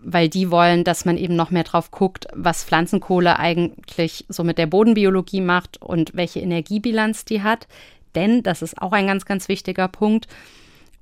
[0.04, 4.58] weil die wollen, dass man eben noch mehr drauf guckt, was Pflanzenkohle eigentlich so mit
[4.58, 7.68] der Bodenbiologie macht und welche Energiebilanz die hat.
[8.16, 10.28] Denn, das ist auch ein ganz, ganz wichtiger Punkt,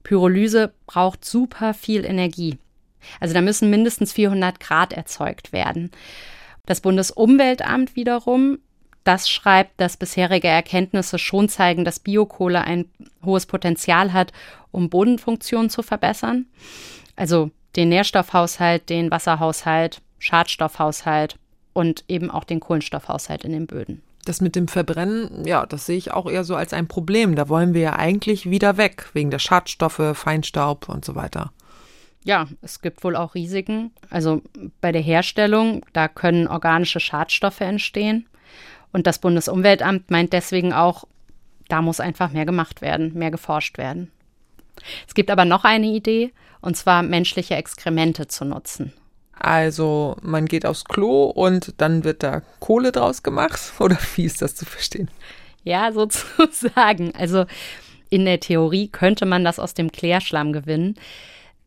[0.04, 2.58] Pyrolyse braucht super viel Energie.
[3.20, 5.92] Also da müssen mindestens 400 Grad erzeugt werden.
[6.66, 8.60] Das Bundesumweltamt wiederum,
[9.04, 12.86] das schreibt, dass bisherige Erkenntnisse schon zeigen, dass Biokohle ein
[13.26, 14.32] hohes Potenzial hat,
[14.72, 16.46] um Bodenfunktionen zu verbessern.
[17.16, 21.38] Also den Nährstoffhaushalt, den Wasserhaushalt, Schadstoffhaushalt
[21.74, 24.02] und eben auch den Kohlenstoffhaushalt in den Böden.
[24.26, 27.36] Das mit dem Verbrennen, ja, das sehe ich auch eher so als ein Problem.
[27.36, 31.52] Da wollen wir ja eigentlich wieder weg, wegen der Schadstoffe, Feinstaub und so weiter.
[32.24, 33.92] Ja, es gibt wohl auch Risiken.
[34.12, 34.44] Also
[34.80, 38.28] bei der Herstellung, da können organische Schadstoffe entstehen.
[38.94, 41.06] Und das Bundesumweltamt meint deswegen auch,
[41.68, 44.12] da muss einfach mehr gemacht werden, mehr geforscht werden.
[45.08, 46.32] Es gibt aber noch eine Idee,
[46.62, 48.94] und zwar menschliche Exkremente zu nutzen.
[49.34, 53.60] Also man geht aufs Klo und dann wird da Kohle draus gemacht?
[53.80, 55.10] Oder wie ist das zu verstehen?
[55.64, 55.92] Ja,
[56.38, 57.14] sozusagen.
[57.16, 57.46] Also
[58.10, 60.96] in der Theorie könnte man das aus dem Klärschlamm gewinnen.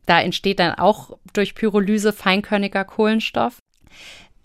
[0.05, 3.57] Da entsteht dann auch durch Pyrolyse feinkörniger Kohlenstoff.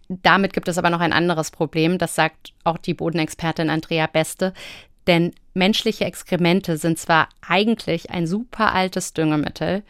[0.09, 4.55] Damit gibt es aber noch ein anderes Problem, das sagt auch die Bodenexpertin Andrea Beste.
[5.07, 9.83] Denn menschliche Exkremente sind zwar eigentlich ein super altes Düngemittel,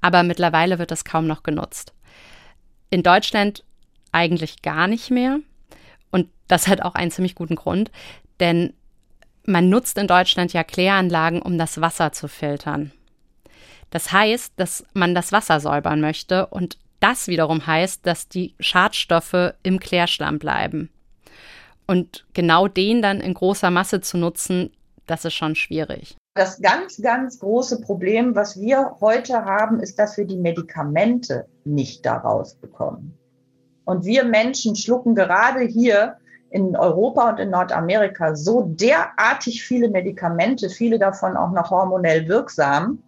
[0.00, 1.92] aber mittlerweile wird das kaum noch genutzt.
[2.90, 3.64] In Deutschland
[4.12, 5.38] eigentlich gar nicht mehr.
[6.10, 7.90] Und das hat auch einen ziemlich guten Grund,
[8.40, 8.74] denn
[9.44, 12.92] man nutzt in Deutschland ja Kläranlagen, um das Wasser zu filtern.
[13.90, 19.54] Das heißt, dass man das Wasser säubern möchte und das wiederum heißt, dass die Schadstoffe
[19.62, 20.90] im Klärschlamm bleiben.
[21.86, 24.70] Und genau den dann in großer Masse zu nutzen,
[25.06, 26.16] das ist schon schwierig.
[26.34, 32.06] Das ganz, ganz große Problem, was wir heute haben, ist, dass wir die Medikamente nicht
[32.06, 33.18] daraus bekommen.
[33.84, 36.18] Und wir Menschen schlucken gerade hier
[36.50, 43.02] in Europa und in Nordamerika so derartig viele Medikamente, viele davon auch noch hormonell wirksam,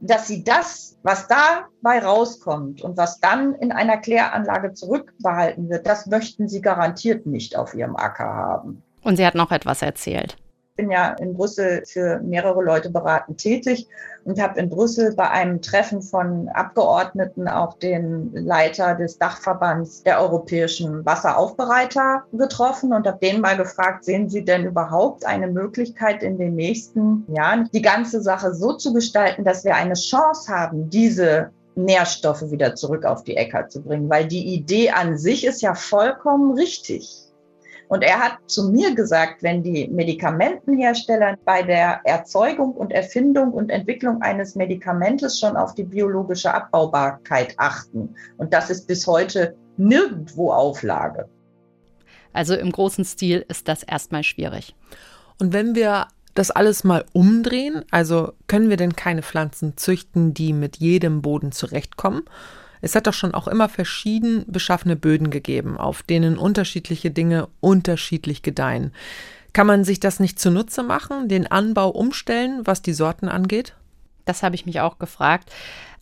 [0.00, 6.06] dass sie das, was dabei rauskommt und was dann in einer Kläranlage zurückbehalten wird, das
[6.06, 8.82] möchten sie garantiert nicht auf ihrem Acker haben.
[9.02, 10.36] Und sie hat noch etwas erzählt
[10.76, 13.86] bin ja in Brüssel für mehrere Leute beratend tätig
[14.24, 20.20] und habe in Brüssel bei einem Treffen von Abgeordneten auch den Leiter des Dachverbands der
[20.20, 26.38] europäischen Wasseraufbereiter getroffen und habe den mal gefragt, sehen Sie denn überhaupt eine Möglichkeit in
[26.38, 31.50] den nächsten Jahren, die ganze Sache so zu gestalten, dass wir eine Chance haben, diese
[31.76, 35.74] Nährstoffe wieder zurück auf die Äcker zu bringen, weil die Idee an sich ist ja
[35.74, 37.23] vollkommen richtig.
[37.94, 43.70] Und er hat zu mir gesagt, wenn die Medikamentenhersteller bei der Erzeugung und Erfindung und
[43.70, 48.12] Entwicklung eines Medikamentes schon auf die biologische Abbaubarkeit achten.
[48.36, 51.28] Und das ist bis heute nirgendwo Auflage.
[52.32, 54.74] Also im großen Stil ist das erstmal schwierig.
[55.38, 60.52] Und wenn wir das alles mal umdrehen, also können wir denn keine Pflanzen züchten, die
[60.52, 62.24] mit jedem Boden zurechtkommen?
[62.84, 68.42] Es hat doch schon auch immer verschieden beschaffene Böden gegeben, auf denen unterschiedliche Dinge unterschiedlich
[68.42, 68.92] gedeihen.
[69.54, 73.74] Kann man sich das nicht zunutze machen, den Anbau umstellen, was die Sorten angeht?
[74.26, 75.50] Das habe ich mich auch gefragt.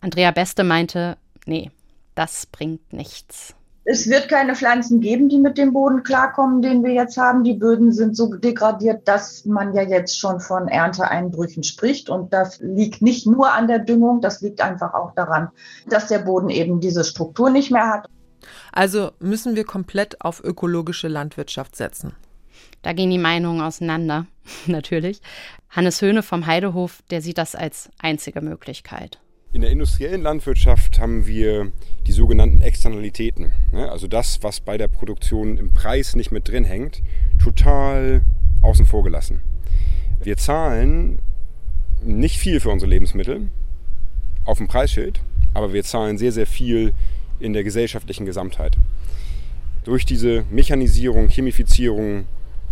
[0.01, 1.71] Andrea Beste meinte, nee,
[2.15, 3.55] das bringt nichts
[3.85, 7.43] es wird keine Pflanzen geben, die mit dem Boden klarkommen, den wir jetzt haben.
[7.43, 12.09] Die Böden sind so degradiert, dass man ja jetzt schon von Ernteeinbrüchen spricht.
[12.09, 15.49] Und das liegt nicht nur an der Düngung, das liegt einfach auch daran,
[15.87, 18.07] dass der Boden eben diese Struktur nicht mehr hat.
[18.71, 22.15] Also müssen wir komplett auf ökologische Landwirtschaft setzen.
[22.81, 24.27] Da gehen die Meinungen auseinander,
[24.65, 25.21] natürlich.
[25.69, 29.19] Hannes Höhne vom Heidehof, der sieht das als einzige Möglichkeit.
[29.53, 31.71] In der industriellen Landwirtschaft haben wir
[32.07, 33.51] die sogenannten Externalitäten.
[33.71, 33.87] Ne?
[33.91, 37.03] Also das, was bei der Produktion im Preis nicht mit drin hängt,
[37.41, 38.23] total
[38.63, 39.41] außen vor gelassen.
[40.23, 41.19] Wir zahlen
[42.03, 43.51] nicht viel für unsere Lebensmittel
[44.43, 45.21] auf dem Preisschild,
[45.53, 46.93] aber wir zahlen sehr, sehr viel
[47.39, 48.75] in der gesellschaftlichen Gesamtheit.
[49.83, 52.25] Durch diese Mechanisierung, Chemifizierung,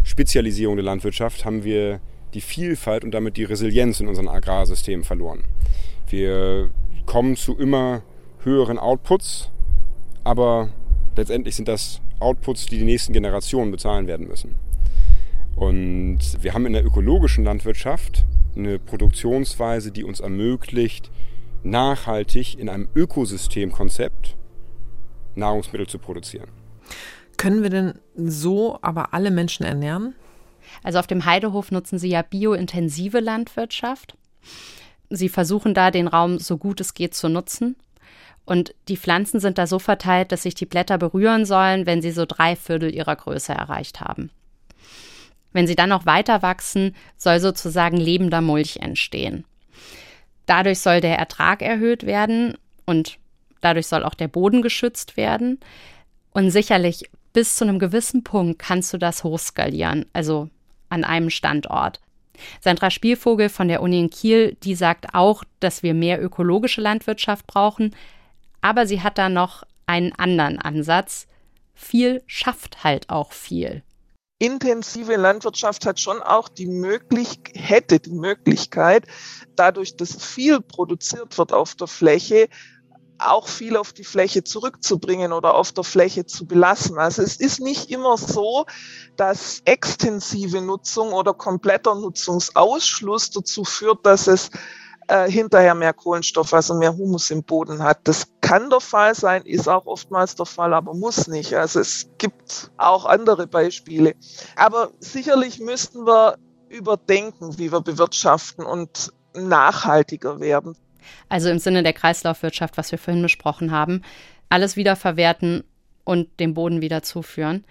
[0.04, 2.00] Spezialisierung der Landwirtschaft haben wir
[2.34, 5.44] die Vielfalt und damit die Resilienz in unseren Agrarsystemen verloren.
[6.12, 6.70] Wir
[7.06, 8.04] kommen zu immer
[8.44, 9.50] höheren Outputs,
[10.26, 10.70] aber
[11.16, 14.56] letztendlich sind das Outputs, die die nächsten Generationen bezahlen werden müssen.
[15.56, 18.26] Und wir haben in der ökologischen Landwirtschaft
[18.58, 21.10] eine Produktionsweise, die uns ermöglicht,
[21.64, 24.36] nachhaltig in einem Ökosystemkonzept
[25.36, 26.50] Nahrungsmittel zu produzieren.
[27.38, 30.14] Können wir denn so aber alle Menschen ernähren?
[30.84, 34.18] Also auf dem Heidehof nutzen sie ja biointensive Landwirtschaft.
[35.12, 37.76] Sie versuchen da den Raum so gut es geht zu nutzen.
[38.46, 42.12] Und die Pflanzen sind da so verteilt, dass sich die Blätter berühren sollen, wenn sie
[42.12, 44.32] so drei Viertel ihrer Größe erreicht haben.
[45.54, 49.46] Wenn sie dann noch weiter wachsen, soll sozusagen lebender Mulch entstehen.
[50.46, 53.18] Dadurch soll der Ertrag erhöht werden und
[53.60, 55.60] dadurch soll auch der Boden geschützt werden.
[56.32, 60.50] Und sicherlich bis zu einem gewissen Punkt kannst du das hochskalieren, also
[60.90, 62.00] an einem Standort.
[62.60, 67.48] Sandra Spielvogel von der Uni in Kiel, die sagt auch, dass wir mehr ökologische Landwirtschaft
[67.48, 67.96] brauchen,
[68.62, 71.28] aber sie hat da noch einen anderen Ansatz.
[71.74, 73.84] Viel schafft halt auch viel.
[74.40, 79.06] Intensive Landwirtschaft hat schon auch die Möglichkeit, hätte die Möglichkeit,
[79.56, 82.50] dadurch, dass viel produziert wird auf der Fläche,
[83.22, 86.98] auch viel auf die Fläche zurückzubringen oder auf der Fläche zu belassen.
[86.98, 88.66] Also es ist nicht immer so,
[89.16, 94.50] dass extensive Nutzung oder kompletter Nutzungsausschluss dazu führt, dass es
[95.08, 98.00] äh, hinterher mehr Kohlenstoff, also mehr Humus im Boden hat.
[98.06, 101.54] Das kann der Fall sein, ist auch oftmals der Fall, aber muss nicht.
[101.54, 104.16] Also es gibt auch andere Beispiele.
[104.56, 106.38] Aber sicherlich müssten wir
[106.70, 110.76] überdenken, wie wir bewirtschaften und nachhaltiger werden.
[111.30, 114.02] Also im Sinne der Kreislaufwirtschaft, was wir vorhin besprochen haben,
[114.50, 115.64] alles wieder verwerten
[116.04, 117.64] und dem Boden wieder zuführen.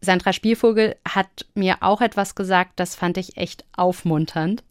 [0.00, 4.64] Sandra Spielvogel hat mir auch etwas gesagt, das fand ich echt aufmunternd.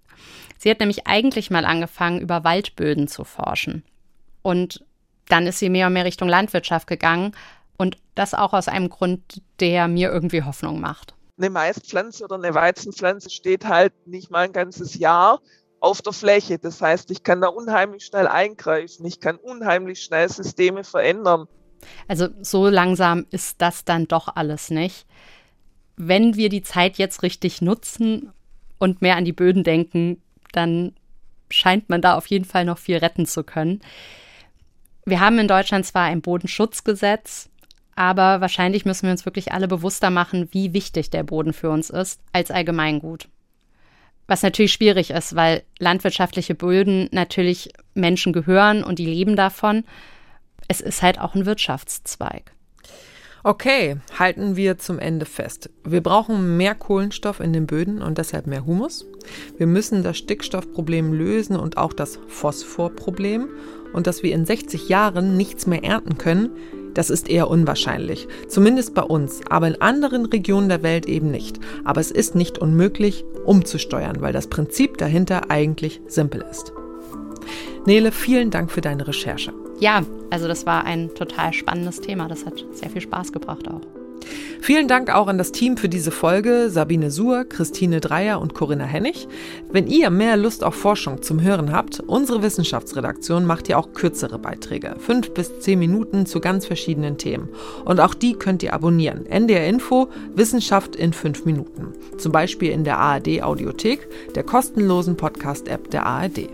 [0.58, 3.84] Sie hat nämlich eigentlich mal angefangen, über Waldböden zu forschen.
[4.42, 4.86] Und
[5.30, 7.32] dann ist sie mehr und mehr Richtung Landwirtschaft gegangen.
[7.78, 11.16] Und das auch aus einem Grund, der mir irgendwie Hoffnung macht.
[11.38, 15.40] Eine Maispflanze oder eine Weizenpflanze steht halt nicht mal ein ganzes Jahr,
[15.82, 16.58] auf der Fläche.
[16.58, 19.06] Das heißt, ich kann da unheimlich schnell eingreifen.
[19.06, 21.48] Ich kann unheimlich schnell Systeme verändern.
[22.08, 25.06] Also so langsam ist das dann doch alles nicht.
[25.98, 28.32] Wenn wir die Zeit jetzt richtig nutzen
[28.78, 30.22] und mehr an die Böden denken,
[30.54, 30.94] dann
[31.50, 33.82] scheint man da auf jeden Fall noch viel retten zu können.
[35.06, 37.50] Wir haben in Deutschland zwar ein Bodenschutzgesetz,
[37.96, 41.90] aber wahrscheinlich müssen wir uns wirklich alle bewusster machen, wie wichtig der Boden für uns
[41.90, 43.28] ist als Allgemeingut.
[44.32, 49.84] Was natürlich schwierig ist, weil landwirtschaftliche Böden natürlich Menschen gehören und die leben davon.
[50.70, 52.54] Es ist halt auch ein Wirtschaftszweig.
[53.44, 55.70] Okay, halten wir zum Ende fest.
[55.84, 59.06] Wir brauchen mehr Kohlenstoff in den Böden und deshalb mehr Humus.
[59.58, 63.50] Wir müssen das Stickstoffproblem lösen und auch das Phosphorproblem.
[63.92, 66.52] Und dass wir in 60 Jahren nichts mehr ernten können,
[66.94, 68.28] das ist eher unwahrscheinlich.
[68.48, 71.60] Zumindest bei uns, aber in anderen Regionen der Welt eben nicht.
[71.84, 76.74] Aber es ist nicht unmöglich, umzusteuern, weil das Prinzip dahinter eigentlich simpel ist.
[77.86, 79.54] Nele, vielen Dank für deine Recherche.
[79.80, 82.28] Ja, also das war ein total spannendes Thema.
[82.28, 84.01] Das hat sehr viel Spaß gebracht auch.
[84.62, 88.86] Vielen Dank auch an das Team für diese Folge, Sabine Suhr, Christine Dreier und Corinna
[88.86, 89.28] Hennig.
[89.72, 94.38] Wenn ihr mehr Lust auf Forschung zum Hören habt, unsere Wissenschaftsredaktion macht ja auch kürzere
[94.38, 97.50] Beiträge, fünf bis zehn Minuten zu ganz verschiedenen Themen.
[97.86, 99.26] Und auch die könnt ihr abonnieren.
[99.26, 101.94] NDR Info, Wissenschaft in fünf Minuten.
[102.18, 106.50] Zum Beispiel in der ARD Audiothek, der kostenlosen Podcast-App der ARD.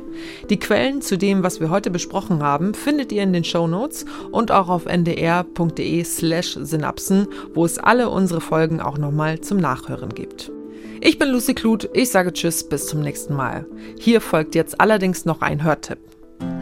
[0.50, 4.06] Die Quellen zu dem, was wir heute besprochen haben, findet ihr in den Show Notes
[4.32, 10.10] und auch auf ndr.de slash synapsen, wo es alle unsere Folgen auch nochmal zum Nachhören
[10.10, 10.52] gibt.
[11.02, 13.66] Ich bin Lucy Kluth, ich sage Tschüss, bis zum nächsten Mal.
[14.00, 16.00] Hier folgt jetzt allerdings noch ein Hörtipp.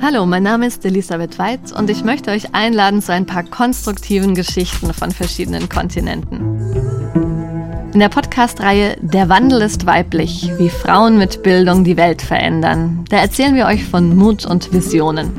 [0.02, 4.36] Hallo, mein Name ist Elisabeth Weitz und ich möchte euch einladen zu ein paar konstruktiven
[4.36, 7.25] Geschichten von verschiedenen Kontinenten.
[7.96, 13.16] In der Podcast-Reihe Der Wandel ist weiblich, wie Frauen mit Bildung die Welt verändern, da
[13.16, 15.32] erzählen wir euch von Mut und Visionen.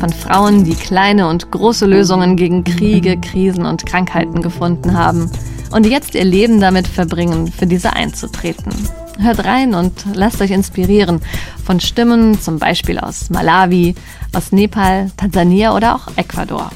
[0.00, 5.30] Von Frauen, die kleine und große Lösungen gegen Kriege, Krisen und Krankheiten gefunden haben
[5.70, 8.72] und jetzt ihr Leben damit verbringen, für diese einzutreten.
[9.20, 11.20] Hört rein und lasst euch inspirieren
[11.64, 13.94] von Stimmen zum Beispiel aus Malawi,
[14.34, 16.68] aus Nepal, Tansania oder auch Ecuador.